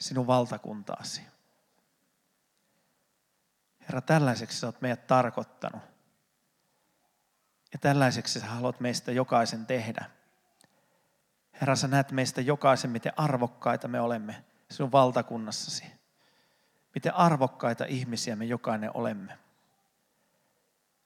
sinun 0.00 0.26
valtakuntaasi. 0.26 1.22
Herra, 3.80 4.00
tällaiseksi 4.00 4.58
sä 4.58 4.66
oot 4.66 4.80
meidät 4.80 5.06
tarkoittanut. 5.06 5.82
Ja 7.72 7.78
tällaiseksi 7.78 8.40
sä 8.40 8.46
haluat 8.46 8.80
meistä 8.80 9.12
jokaisen 9.12 9.66
tehdä. 9.66 10.10
Herra, 11.60 11.76
sä 11.76 11.88
näet 11.88 12.12
meistä 12.12 12.40
jokaisen, 12.40 12.90
miten 12.90 13.12
arvokkaita 13.16 13.88
me 13.88 14.00
olemme 14.00 14.44
sinun 14.70 14.92
valtakunnassasi. 14.92 15.84
Miten 16.94 17.14
arvokkaita 17.14 17.84
ihmisiä 17.84 18.36
me 18.36 18.44
jokainen 18.44 18.90
olemme. 18.94 19.38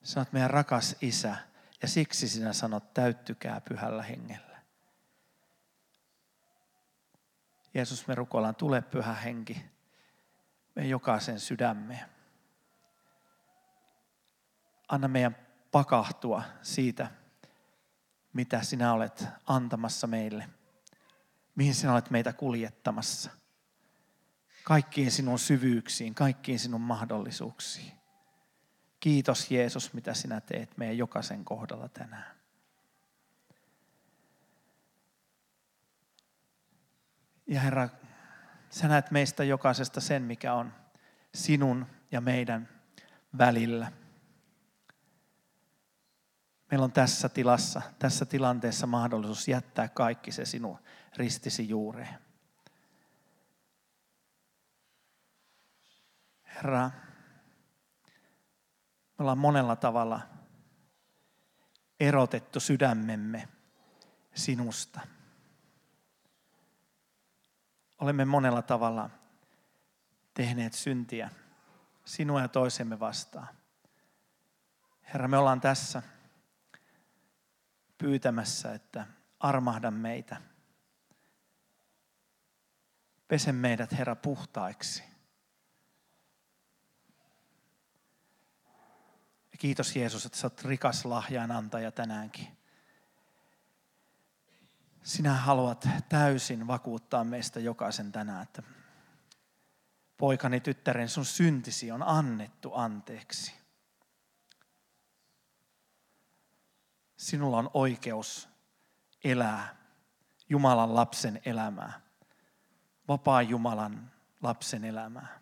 Sä 0.02 0.20
oot 0.20 0.32
meidän 0.32 0.50
rakas 0.50 0.96
isä 1.00 1.36
ja 1.82 1.88
siksi 1.88 2.28
sinä 2.28 2.52
sanot, 2.52 2.94
täyttykää 2.94 3.60
pyhällä 3.60 4.02
hengellä. 4.02 4.62
Jeesus, 7.74 8.06
me 8.06 8.14
rukoillaan, 8.14 8.54
tule 8.54 8.82
pyhä 8.82 9.14
henki 9.14 9.72
me 10.74 10.86
jokaisen 10.86 11.40
sydämeen. 11.40 12.06
Anna 14.88 15.08
meidän 15.08 15.36
pakahtua 15.72 16.42
siitä, 16.62 17.10
mitä 18.32 18.62
sinä 18.62 18.92
olet 18.92 19.24
antamassa 19.46 20.06
meille, 20.06 20.48
mihin 21.54 21.74
sinä 21.74 21.92
olet 21.92 22.10
meitä 22.10 22.32
kuljettamassa, 22.32 23.30
kaikkiin 24.64 25.10
sinun 25.10 25.38
syvyyksiin, 25.38 26.14
kaikkiin 26.14 26.58
sinun 26.58 26.80
mahdollisuuksiin. 26.80 28.01
Kiitos 29.02 29.50
Jeesus, 29.50 29.92
mitä 29.92 30.14
sinä 30.14 30.40
teet 30.40 30.76
meidän 30.76 30.98
jokaisen 30.98 31.44
kohdalla 31.44 31.88
tänään. 31.88 32.36
Ja 37.46 37.60
Herra, 37.60 37.88
sä 38.70 38.88
näet 38.88 39.10
meistä 39.10 39.44
jokaisesta 39.44 40.00
sen, 40.00 40.22
mikä 40.22 40.54
on 40.54 40.72
sinun 41.34 41.86
ja 42.10 42.20
meidän 42.20 42.68
välillä. 43.38 43.92
Meillä 46.70 46.84
on 46.84 46.92
tässä 46.92 47.28
tilassa, 47.28 47.82
tässä 47.98 48.24
tilanteessa 48.24 48.86
mahdollisuus 48.86 49.48
jättää 49.48 49.88
kaikki 49.88 50.32
se 50.32 50.44
sinun 50.44 50.78
ristisi 51.16 51.68
juureen. 51.68 52.18
Herra, 56.44 56.90
ollaan 59.22 59.38
monella 59.38 59.76
tavalla 59.76 60.20
erotettu 62.00 62.60
sydämemme 62.60 63.48
sinusta. 64.34 65.00
Olemme 67.98 68.24
monella 68.24 68.62
tavalla 68.62 69.10
tehneet 70.34 70.72
syntiä 70.72 71.30
sinua 72.04 72.40
ja 72.40 72.48
toisemme 72.48 73.00
vastaan. 73.00 73.48
Herra, 75.02 75.28
me 75.28 75.38
ollaan 75.38 75.60
tässä 75.60 76.02
pyytämässä, 77.98 78.74
että 78.74 79.06
armahda 79.40 79.90
meitä. 79.90 80.42
Pese 83.28 83.52
meidät, 83.52 83.92
Herra, 83.92 84.16
puhtaiksi. 84.16 85.11
Kiitos 89.62 89.96
Jeesus, 89.96 90.26
että 90.26 90.38
sä 90.38 90.46
oot 90.46 90.64
rikas 90.64 91.04
lahjaan 91.04 91.50
antaja 91.50 91.92
tänäänkin. 91.92 92.48
Sinä 95.02 95.34
haluat 95.34 95.88
täysin 96.08 96.66
vakuuttaa 96.66 97.24
meistä 97.24 97.60
jokaisen 97.60 98.12
tänään, 98.12 98.42
että 98.42 98.62
poikani, 100.16 100.60
tyttären, 100.60 101.08
sun 101.08 101.24
syntisi 101.24 101.90
on 101.90 102.02
annettu 102.02 102.74
anteeksi. 102.74 103.54
Sinulla 107.16 107.58
on 107.58 107.70
oikeus 107.74 108.48
elää 109.24 109.76
Jumalan 110.48 110.94
lapsen 110.94 111.40
elämää, 111.44 112.00
vapaa 113.08 113.42
Jumalan 113.42 114.10
lapsen 114.40 114.84
elämää. 114.84 115.41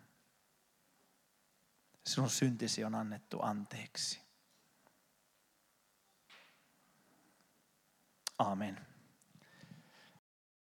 Sinun 2.05 2.29
syntisi 2.29 2.83
on 2.83 2.95
annettu 2.95 3.39
anteeksi. 3.41 4.21
Amen. 8.39 8.90